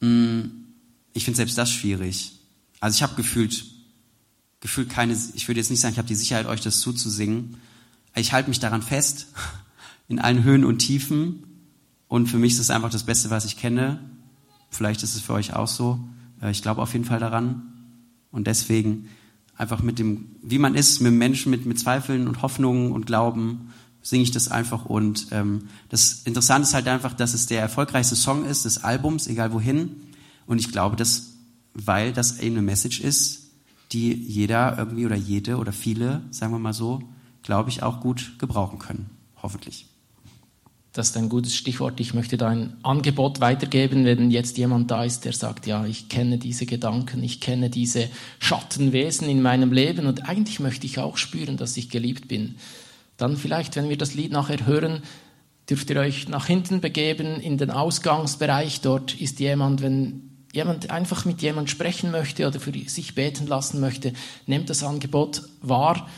Hm, 0.00 0.66
ich 1.12 1.24
finde 1.24 1.36
selbst 1.36 1.58
das 1.58 1.70
schwierig. 1.70 2.32
Also 2.80 2.96
ich 2.96 3.02
habe 3.02 3.14
gefühlt, 3.16 3.64
gefühlt 4.60 4.90
keine, 4.90 5.16
ich 5.34 5.48
würde 5.48 5.60
jetzt 5.60 5.70
nicht 5.70 5.80
sagen, 5.80 5.92
ich 5.92 5.98
habe 5.98 6.08
die 6.08 6.14
Sicherheit, 6.14 6.46
euch 6.46 6.60
das 6.60 6.80
zuzusingen. 6.80 7.56
Ich 8.14 8.32
halte 8.32 8.48
mich 8.48 8.60
daran 8.60 8.82
fest, 8.82 9.26
in 10.08 10.18
allen 10.18 10.44
Höhen 10.44 10.64
und 10.64 10.78
Tiefen. 10.78 11.44
Und 12.06 12.28
für 12.28 12.38
mich 12.38 12.52
ist 12.54 12.60
es 12.60 12.70
einfach 12.70 12.90
das 12.90 13.04
Beste, 13.04 13.30
was 13.30 13.44
ich 13.44 13.56
kenne. 13.56 13.98
Vielleicht 14.70 15.02
ist 15.02 15.14
es 15.14 15.22
für 15.22 15.34
euch 15.34 15.54
auch 15.54 15.68
so. 15.68 16.00
Äh, 16.40 16.50
ich 16.50 16.62
glaube 16.62 16.82
auf 16.82 16.92
jeden 16.92 17.04
Fall 17.04 17.20
daran. 17.20 17.72
Und 18.30 18.46
deswegen 18.46 19.08
einfach 19.56 19.82
mit 19.82 19.98
dem, 19.98 20.36
wie 20.42 20.58
man 20.58 20.74
ist, 20.74 21.00
mit 21.00 21.12
Menschen, 21.12 21.50
mit, 21.50 21.66
mit 21.66 21.78
Zweifeln 21.78 22.28
und 22.28 22.42
Hoffnungen 22.42 22.92
und 22.92 23.06
Glauben, 23.06 23.72
singe 24.08 24.22
ich 24.22 24.30
das 24.30 24.48
einfach. 24.48 24.86
Und 24.86 25.26
ähm, 25.32 25.68
das 25.90 26.22
Interessante 26.24 26.66
ist 26.66 26.74
halt 26.74 26.88
einfach, 26.88 27.12
dass 27.12 27.34
es 27.34 27.46
der 27.46 27.60
erfolgreichste 27.60 28.16
Song 28.16 28.46
ist 28.46 28.64
des 28.64 28.82
Albums, 28.82 29.26
egal 29.26 29.52
wohin. 29.52 29.96
Und 30.46 30.58
ich 30.58 30.72
glaube, 30.72 30.96
dass, 30.96 31.34
weil 31.74 32.14
das 32.14 32.38
eben 32.38 32.56
eine 32.56 32.62
Message 32.62 33.00
ist, 33.00 33.50
die 33.92 34.14
jeder 34.14 34.78
irgendwie 34.78 35.04
oder 35.04 35.16
jede 35.16 35.58
oder 35.58 35.72
viele, 35.72 36.22
sagen 36.30 36.52
wir 36.52 36.58
mal 36.58 36.72
so, 36.72 37.02
glaube 37.42 37.68
ich, 37.68 37.82
auch 37.82 38.00
gut 38.00 38.38
gebrauchen 38.38 38.78
können. 38.78 39.10
Hoffentlich. 39.42 39.86
Das 40.92 41.10
ist 41.10 41.16
ein 41.18 41.28
gutes 41.28 41.54
Stichwort. 41.54 42.00
Ich 42.00 42.14
möchte 42.14 42.38
da 42.38 42.48
ein 42.48 42.78
Angebot 42.82 43.40
weitergeben, 43.40 44.06
wenn 44.06 44.30
jetzt 44.30 44.56
jemand 44.56 44.90
da 44.90 45.04
ist, 45.04 45.26
der 45.26 45.34
sagt, 45.34 45.66
ja, 45.66 45.84
ich 45.84 46.08
kenne 46.08 46.38
diese 46.38 46.64
Gedanken, 46.64 47.22
ich 47.22 47.40
kenne 47.42 47.68
diese 47.68 48.08
Schattenwesen 48.38 49.28
in 49.28 49.42
meinem 49.42 49.70
Leben 49.70 50.06
und 50.06 50.28
eigentlich 50.28 50.60
möchte 50.60 50.86
ich 50.86 50.98
auch 50.98 51.18
spüren, 51.18 51.58
dass 51.58 51.76
ich 51.76 51.90
geliebt 51.90 52.26
bin. 52.26 52.56
Dann 53.18 53.36
vielleicht, 53.36 53.76
wenn 53.76 53.90
wir 53.90 53.98
das 53.98 54.14
Lied 54.14 54.32
nachher 54.32 54.66
hören, 54.66 55.02
dürft 55.68 55.90
ihr 55.90 55.96
euch 55.96 56.28
nach 56.28 56.46
hinten 56.46 56.80
begeben 56.80 57.40
in 57.40 57.58
den 57.58 57.70
Ausgangsbereich. 57.70 58.80
Dort 58.80 59.20
ist 59.20 59.38
jemand, 59.40 59.82
wenn 59.82 60.30
jemand 60.54 60.90
einfach 60.90 61.26
mit 61.26 61.42
jemand 61.42 61.68
sprechen 61.68 62.10
möchte 62.10 62.46
oder 62.46 62.58
für 62.58 62.72
sich 62.72 63.14
beten 63.14 63.46
lassen 63.46 63.80
möchte, 63.80 64.14
nehmt 64.46 64.70
das 64.70 64.82
Angebot 64.82 65.42
wahr 65.60 66.08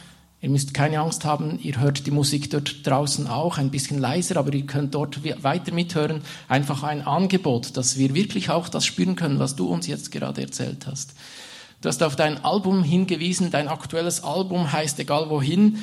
Ihr 0.43 0.49
müsst 0.49 0.73
keine 0.73 1.01
Angst 1.01 1.27
haben, 1.27 1.59
ihr 1.63 1.79
hört 1.81 2.07
die 2.07 2.11
Musik 2.11 2.49
dort 2.49 2.87
draußen 2.87 3.27
auch 3.27 3.59
ein 3.59 3.71
bisschen 3.71 3.99
leiser, 3.99 4.39
aber 4.39 4.55
ihr 4.55 4.65
könnt 4.65 4.95
dort 4.95 5.21
weiter 5.43 5.75
mithören. 5.75 6.23
Einfach 6.49 6.83
ein 6.83 7.03
Angebot, 7.03 7.77
dass 7.77 7.99
wir 7.99 8.15
wirklich 8.15 8.49
auch 8.49 8.71
das 8.71 8.87
spüren 8.87 9.17
können, 9.17 9.39
was 9.39 9.55
du 9.55 9.69
uns 9.69 9.87
jetzt 9.87 10.11
gerade 10.11 10.41
erzählt 10.41 10.87
hast. 10.87 11.13
Du 11.83 11.91
hast 11.91 12.03
auf 12.03 12.17
dein 12.17 12.43
Album 12.43 12.83
hingewiesen, 12.83 13.51
dein 13.51 13.69
aktuelles 13.69 14.25
Album 14.25 14.73
heißt 14.73 14.99
Egal 14.99 15.29
wohin. 15.29 15.79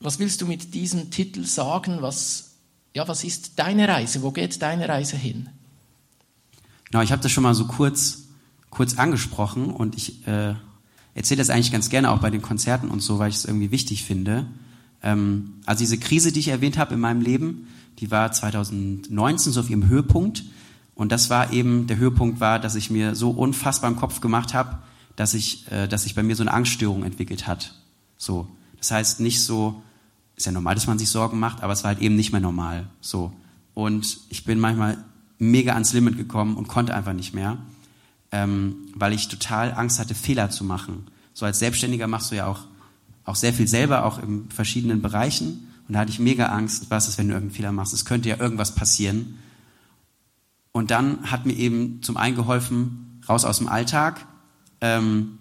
Was 0.00 0.18
willst 0.18 0.42
du 0.42 0.46
mit 0.46 0.74
diesem 0.74 1.10
Titel 1.10 1.44
sagen? 1.44 2.02
Was, 2.02 2.56
ja, 2.94 3.06
was 3.08 3.24
ist 3.24 3.58
deine 3.58 3.88
Reise? 3.88 4.22
Wo 4.22 4.30
geht 4.30 4.60
deine 4.62 4.88
Reise 4.88 5.16
hin? 5.16 5.48
Genau, 6.90 7.02
ich 7.02 7.12
habe 7.12 7.22
das 7.22 7.32
schon 7.32 7.42
mal 7.42 7.54
so 7.54 7.66
kurz, 7.66 8.24
kurz 8.70 8.98
angesprochen 8.98 9.70
und 9.70 9.96
ich 9.96 10.26
äh, 10.26 10.54
erzähle 11.14 11.38
das 11.38 11.50
eigentlich 11.50 11.72
ganz 11.72 11.88
gerne 11.88 12.10
auch 12.10 12.20
bei 12.20 12.30
den 12.30 12.42
Konzerten 12.42 12.88
und 12.88 13.00
so, 13.00 13.18
weil 13.18 13.30
ich 13.30 13.36
es 13.36 13.44
irgendwie 13.44 13.70
wichtig 13.70 14.04
finde. 14.04 14.46
Ähm, 15.02 15.54
also 15.64 15.80
diese 15.80 15.98
Krise, 15.98 16.30
die 16.30 16.40
ich 16.40 16.48
erwähnt 16.48 16.78
habe 16.78 16.94
in 16.94 17.00
meinem 17.00 17.20
Leben, 17.20 17.68
die 17.98 18.10
war 18.10 18.30
2019 18.30 19.52
so 19.52 19.60
auf 19.60 19.70
ihrem 19.70 19.88
Höhepunkt. 19.88 20.44
Und 20.94 21.12
das 21.12 21.30
war 21.30 21.52
eben, 21.52 21.86
der 21.86 21.96
Höhepunkt 21.96 22.40
war, 22.40 22.58
dass 22.58 22.74
ich 22.74 22.90
mir 22.90 23.14
so 23.14 23.30
unfassbar 23.30 23.90
im 23.90 23.96
Kopf 23.96 24.20
gemacht 24.20 24.54
habe, 24.54 24.78
dass 25.16 25.34
ich, 25.34 25.70
äh, 25.70 25.88
dass 25.88 26.04
sich 26.04 26.14
bei 26.14 26.22
mir 26.22 26.36
so 26.36 26.42
eine 26.42 26.52
Angststörung 26.52 27.02
entwickelt 27.02 27.46
hat. 27.46 27.74
So. 28.16 28.48
Das 28.78 28.90
heißt 28.90 29.20
nicht 29.20 29.42
so, 29.42 29.82
ist 30.36 30.46
ja 30.46 30.52
normal, 30.52 30.74
dass 30.74 30.86
man 30.86 30.98
sich 30.98 31.08
Sorgen 31.08 31.38
macht, 31.38 31.62
aber 31.62 31.72
es 31.72 31.82
war 31.82 31.88
halt 31.88 32.00
eben 32.00 32.16
nicht 32.16 32.32
mehr 32.32 32.40
normal. 32.40 32.88
So. 33.00 33.32
Und 33.74 34.18
ich 34.28 34.44
bin 34.44 34.58
manchmal 34.58 34.98
mega 35.38 35.74
ans 35.74 35.92
Limit 35.92 36.16
gekommen 36.16 36.56
und 36.56 36.68
konnte 36.68 36.94
einfach 36.94 37.12
nicht 37.12 37.34
mehr 37.34 37.58
ähm, 38.32 38.88
weil 38.94 39.12
ich 39.12 39.28
total 39.28 39.72
Angst 39.72 39.98
hatte, 39.98 40.14
Fehler 40.14 40.50
zu 40.50 40.64
machen. 40.64 41.06
So 41.32 41.46
als 41.46 41.58
Selbstständiger 41.58 42.06
machst 42.06 42.30
du 42.30 42.36
ja 42.36 42.46
auch, 42.46 42.60
auch 43.24 43.36
sehr 43.36 43.52
viel 43.52 43.68
selber, 43.68 44.04
auch 44.04 44.22
in 44.22 44.50
verschiedenen 44.50 45.02
Bereichen. 45.02 45.68
Und 45.86 45.94
da 45.94 46.00
hatte 46.00 46.10
ich 46.10 46.18
mega 46.18 46.46
Angst, 46.46 46.86
was 46.90 47.08
ist, 47.08 47.18
wenn 47.18 47.28
du 47.28 47.34
irgendeinen 47.34 47.56
Fehler 47.56 47.72
machst? 47.72 47.94
Es 47.94 48.04
könnte 48.04 48.28
ja 48.28 48.38
irgendwas 48.38 48.74
passieren. 48.74 49.38
Und 50.72 50.90
dann 50.90 51.30
hat 51.30 51.46
mir 51.46 51.54
eben 51.54 52.02
zum 52.02 52.16
einen 52.16 52.36
geholfen, 52.36 53.20
raus 53.28 53.44
aus 53.44 53.58
dem 53.58 53.68
Alltag, 53.68 54.26
ähm, 54.80 55.38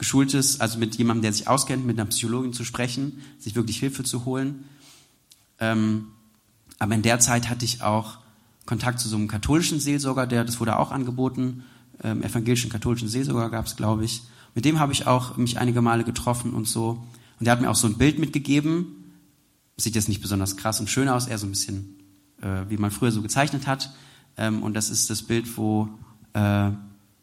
geschultes, 0.00 0.60
also 0.60 0.78
mit 0.78 0.96
jemandem, 0.96 1.22
der 1.22 1.32
sich 1.34 1.46
auskennt, 1.46 1.86
mit 1.86 1.98
einer 1.98 2.08
Psychologin 2.08 2.54
zu 2.54 2.64
sprechen, 2.64 3.20
sich 3.38 3.54
wirklich 3.54 3.78
Hilfe 3.78 4.02
zu 4.02 4.24
holen. 4.24 4.64
Ähm, 5.58 6.06
aber 6.78 6.94
in 6.94 7.02
der 7.02 7.20
Zeit 7.20 7.50
hatte 7.50 7.66
ich 7.66 7.82
auch 7.82 8.16
Kontakt 8.64 8.98
zu 8.98 9.10
so 9.10 9.16
einem 9.16 9.28
katholischen 9.28 9.78
Seelsorger, 9.78 10.26
der, 10.26 10.44
das 10.44 10.58
wurde 10.58 10.78
auch 10.78 10.90
angeboten, 10.90 11.64
ähm, 12.02 12.22
evangelischen 12.22 12.70
katholischen 12.70 13.08
Seelsorger 13.08 13.50
gab 13.50 13.66
es, 13.66 13.76
glaube 13.76 14.06
ich. 14.06 14.22
Mit 14.54 14.64
dem 14.64 14.80
habe 14.80 14.94
ich 14.94 15.06
auch 15.06 15.36
mich 15.36 15.58
einige 15.58 15.82
Male 15.82 16.02
getroffen 16.02 16.54
und 16.54 16.66
so. 16.66 17.04
Und 17.38 17.44
der 17.44 17.52
hat 17.52 17.60
mir 17.60 17.68
auch 17.68 17.76
so 17.76 17.86
ein 17.86 17.98
Bild 17.98 18.18
mitgegeben. 18.18 19.12
Sieht 19.76 19.94
jetzt 19.96 20.08
nicht 20.08 20.22
besonders 20.22 20.56
krass 20.56 20.80
und 20.80 20.88
schön 20.88 21.08
aus, 21.08 21.26
eher 21.26 21.36
so 21.36 21.46
ein 21.46 21.50
bisschen, 21.50 21.98
äh, 22.40 22.62
wie 22.70 22.78
man 22.78 22.90
früher 22.90 23.12
so 23.12 23.20
gezeichnet 23.20 23.66
hat. 23.66 23.92
Ähm, 24.38 24.62
und 24.62 24.72
das 24.72 24.88
ist 24.88 25.10
das 25.10 25.22
Bild, 25.22 25.58
wo 25.58 25.90
äh, 26.32 26.70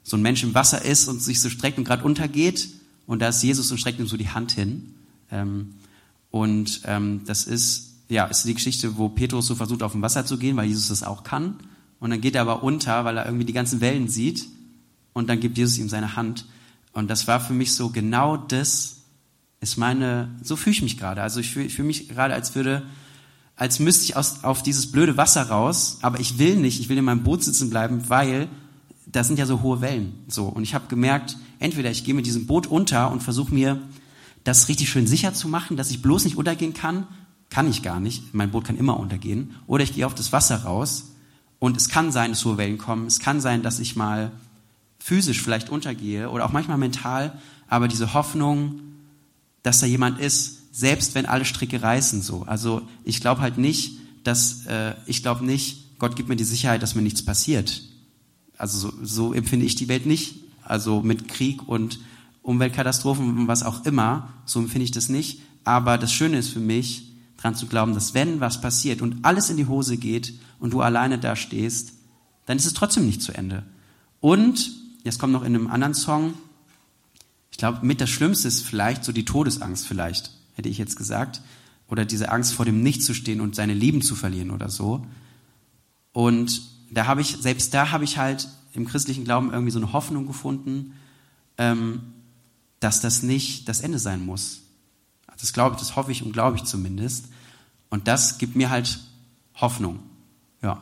so 0.07 0.15
ein 0.15 0.21
Mensch 0.21 0.41
im 0.41 0.53
Wasser 0.53 0.85
ist 0.85 1.09
und 1.09 1.21
sich 1.21 1.41
so 1.41 1.49
streckt 1.49 1.77
und 1.77 1.83
gerade 1.83 2.05
untergeht. 2.05 2.69
Und 3.07 3.21
da 3.21 3.27
ist 3.27 3.43
Jesus 3.43 3.69
und 3.71 3.77
streckt 3.77 3.99
ihm 3.99 4.07
so 4.07 4.15
die 4.15 4.29
Hand 4.29 4.53
hin. 4.53 4.93
Ähm, 5.29 5.73
und 6.31 6.81
ähm, 6.85 7.21
das 7.25 7.43
ist 7.43 7.95
ja, 8.07 8.25
ist 8.25 8.45
die 8.45 8.53
Geschichte, 8.53 8.97
wo 8.97 9.09
Petrus 9.09 9.47
so 9.47 9.55
versucht, 9.55 9.83
auf 9.83 9.91
dem 9.91 10.01
Wasser 10.01 10.25
zu 10.25 10.37
gehen, 10.37 10.55
weil 10.55 10.67
Jesus 10.67 10.87
das 10.87 11.03
auch 11.03 11.25
kann. 11.25 11.57
Und 11.99 12.11
dann 12.11 12.21
geht 12.21 12.35
er 12.35 12.41
aber 12.41 12.63
unter, 12.63 13.03
weil 13.03 13.17
er 13.17 13.25
irgendwie 13.25 13.43
die 13.43 13.51
ganzen 13.51 13.81
Wellen 13.81 14.07
sieht. 14.07 14.47
Und 15.11 15.27
dann 15.27 15.41
gibt 15.41 15.57
Jesus 15.57 15.77
ihm 15.77 15.89
seine 15.89 16.15
Hand. 16.15 16.45
Und 16.93 17.09
das 17.09 17.27
war 17.27 17.41
für 17.41 17.53
mich 17.53 17.73
so 17.73 17.89
genau 17.89 18.37
das 18.37 18.93
ist 19.59 19.75
meine, 19.75 20.29
so 20.41 20.55
fühle 20.55 20.75
ich 20.75 20.81
mich 20.83 20.97
gerade. 20.97 21.21
Also 21.21 21.41
ich 21.41 21.49
fühle 21.49 21.69
fühl 21.69 21.83
mich 21.83 22.07
gerade, 22.07 22.33
als 22.33 22.55
würde 22.55 22.83
als 23.57 23.79
müsste 23.79 24.05
ich 24.05 24.15
aus, 24.15 24.43
auf 24.43 24.61
dieses 24.61 24.91
blöde 24.91 25.17
Wasser 25.17 25.49
raus, 25.49 25.97
aber 26.01 26.19
ich 26.19 26.37
will 26.37 26.55
nicht, 26.55 26.79
ich 26.79 26.89
will 26.89 26.97
in 26.97 27.03
meinem 27.03 27.23
Boot 27.23 27.43
sitzen 27.43 27.71
bleiben, 27.71 28.07
weil 28.07 28.47
da 29.11 29.23
sind 29.23 29.39
ja 29.39 29.45
so 29.45 29.61
hohe 29.61 29.81
Wellen. 29.81 30.13
So. 30.27 30.45
Und 30.45 30.63
ich 30.63 30.73
habe 30.73 30.87
gemerkt, 30.87 31.37
entweder 31.59 31.89
ich 31.89 32.03
gehe 32.03 32.13
mit 32.13 32.25
diesem 32.25 32.45
Boot 32.45 32.67
unter 32.67 33.11
und 33.11 33.23
versuche 33.23 33.53
mir 33.53 33.81
das 34.43 34.67
richtig 34.67 34.89
schön 34.89 35.07
sicher 35.07 35.33
zu 35.33 35.47
machen, 35.47 35.77
dass 35.77 35.91
ich 35.91 36.01
bloß 36.01 36.25
nicht 36.25 36.37
untergehen 36.37 36.73
kann. 36.73 37.07
Kann 37.49 37.69
ich 37.69 37.83
gar 37.83 37.99
nicht. 37.99 38.33
Mein 38.33 38.51
Boot 38.51 38.65
kann 38.65 38.77
immer 38.77 38.99
untergehen. 38.99 39.55
Oder 39.67 39.83
ich 39.83 39.93
gehe 39.93 40.05
auf 40.05 40.15
das 40.15 40.33
Wasser 40.33 40.63
raus 40.63 41.11
und 41.59 41.77
es 41.77 41.89
kann 41.89 42.11
sein, 42.11 42.31
dass 42.31 42.45
hohe 42.45 42.57
Wellen 42.57 42.77
kommen. 42.77 43.07
Es 43.07 43.19
kann 43.19 43.39
sein, 43.41 43.63
dass 43.63 43.79
ich 43.79 43.95
mal 43.95 44.31
physisch 44.99 45.41
vielleicht 45.41 45.69
untergehe 45.69 46.29
oder 46.29 46.45
auch 46.45 46.51
manchmal 46.51 46.77
mental. 46.77 47.39
Aber 47.67 47.87
diese 47.87 48.13
Hoffnung, 48.13 48.81
dass 49.63 49.79
da 49.79 49.85
jemand 49.85 50.19
ist, 50.19 50.75
selbst 50.75 51.15
wenn 51.15 51.25
alle 51.25 51.45
Stricke 51.45 51.81
reißen, 51.81 52.21
so. 52.21 52.43
Also 52.43 52.81
ich 53.03 53.21
glaube 53.21 53.41
halt 53.41 53.57
nicht, 53.57 53.97
dass 54.23 54.65
äh, 54.65 54.93
ich 55.05 55.23
glaube 55.23 55.45
nicht, 55.45 55.97
Gott 55.97 56.15
gibt 56.15 56.29
mir 56.29 56.35
die 56.35 56.43
Sicherheit, 56.43 56.83
dass 56.83 56.95
mir 56.95 57.01
nichts 57.01 57.23
passiert. 57.23 57.81
Also 58.57 58.77
so, 58.79 58.93
so 59.03 59.33
empfinde 59.33 59.65
ich 59.65 59.75
die 59.75 59.87
Welt 59.87 60.05
nicht. 60.05 60.35
Also 60.63 61.01
mit 61.01 61.27
Krieg 61.27 61.67
und 61.67 61.99
Umweltkatastrophen 62.41 63.37
und 63.37 63.47
was 63.47 63.63
auch 63.63 63.85
immer, 63.85 64.29
so 64.45 64.59
empfinde 64.59 64.85
ich 64.85 64.91
das 64.91 65.09
nicht. 65.09 65.41
Aber 65.63 65.97
das 65.97 66.11
Schöne 66.11 66.37
ist 66.37 66.49
für 66.49 66.59
mich, 66.59 67.07
dran 67.37 67.55
zu 67.55 67.67
glauben, 67.67 67.93
dass 67.93 68.13
wenn 68.13 68.39
was 68.39 68.61
passiert 68.61 69.01
und 69.01 69.23
alles 69.23 69.49
in 69.49 69.57
die 69.57 69.67
Hose 69.67 69.97
geht 69.97 70.33
und 70.59 70.73
du 70.73 70.81
alleine 70.81 71.19
da 71.19 71.35
stehst, 71.35 71.93
dann 72.45 72.57
ist 72.57 72.65
es 72.65 72.73
trotzdem 72.73 73.05
nicht 73.05 73.21
zu 73.21 73.31
Ende. 73.31 73.63
Und, 74.19 74.71
jetzt 75.03 75.19
kommt 75.19 75.33
noch 75.33 75.43
in 75.43 75.55
einem 75.55 75.67
anderen 75.67 75.93
Song, 75.93 76.33
ich 77.51 77.57
glaube, 77.57 77.85
mit 77.85 78.01
das 78.01 78.09
Schlimmste 78.09 78.47
ist 78.47 78.61
vielleicht 78.61 79.03
so 79.03 79.11
die 79.11 79.25
Todesangst 79.25 79.87
vielleicht, 79.87 80.31
hätte 80.53 80.69
ich 80.69 80.77
jetzt 80.77 80.95
gesagt. 80.95 81.41
Oder 81.89 82.05
diese 82.05 82.31
Angst 82.31 82.53
vor 82.53 82.65
dem 82.65 82.83
Nicht 82.83 83.01
zu 83.01 83.13
stehen 83.13 83.41
und 83.41 83.55
seine 83.55 83.73
Lieben 83.73 84.01
zu 84.01 84.15
verlieren 84.15 84.51
oder 84.51 84.69
so. 84.69 85.05
Und 86.11 86.61
da 86.91 87.05
habe 87.05 87.21
ich, 87.21 87.37
selbst 87.37 87.73
da 87.73 87.91
habe 87.91 88.03
ich 88.03 88.17
halt 88.17 88.47
im 88.73 88.85
christlichen 88.85 89.23
Glauben 89.23 89.51
irgendwie 89.51 89.71
so 89.71 89.79
eine 89.79 89.93
Hoffnung 89.93 90.27
gefunden, 90.27 90.93
ähm, 91.57 92.13
dass 92.79 93.01
das 93.01 93.23
nicht 93.23 93.67
das 93.67 93.81
Ende 93.81 93.99
sein 93.99 94.25
muss. 94.25 94.61
Das 95.39 95.53
glaube 95.53 95.75
ich, 95.75 95.79
das 95.79 95.95
hoffe 95.95 96.11
ich 96.11 96.23
und 96.23 96.31
glaube 96.31 96.57
ich 96.57 96.63
zumindest. 96.63 97.29
Und 97.89 98.07
das 98.07 98.37
gibt 98.37 98.55
mir 98.55 98.69
halt 98.69 98.99
Hoffnung. 99.55 99.99
Ja. 100.61 100.81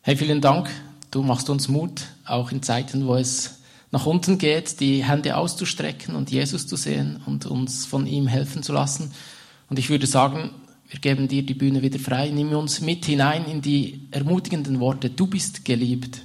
Hey, 0.00 0.16
vielen 0.16 0.40
Dank. 0.40 0.70
Du 1.10 1.22
machst 1.22 1.48
uns 1.50 1.68
Mut, 1.68 2.06
auch 2.26 2.52
in 2.52 2.62
Zeiten, 2.62 3.06
wo 3.06 3.14
es 3.14 3.60
nach 3.90 4.04
unten 4.04 4.38
geht, 4.38 4.80
die 4.80 5.04
Hände 5.04 5.36
auszustrecken 5.36 6.14
und 6.14 6.30
Jesus 6.30 6.66
zu 6.66 6.76
sehen 6.76 7.22
und 7.24 7.46
uns 7.46 7.86
von 7.86 8.06
ihm 8.06 8.26
helfen 8.26 8.62
zu 8.62 8.72
lassen. 8.72 9.12
Und 9.70 9.78
ich 9.78 9.88
würde 9.88 10.06
sagen, 10.06 10.50
wir 10.90 11.00
geben 11.00 11.28
dir 11.28 11.42
die 11.42 11.54
Bühne 11.54 11.82
wieder 11.82 11.98
frei. 11.98 12.30
Nimm 12.30 12.52
uns 12.52 12.80
mit 12.80 13.04
hinein 13.04 13.44
in 13.44 13.60
die 13.60 14.08
ermutigenden 14.10 14.80
Worte. 14.80 15.10
Du 15.10 15.26
bist 15.26 15.64
geliebt. 15.64 16.24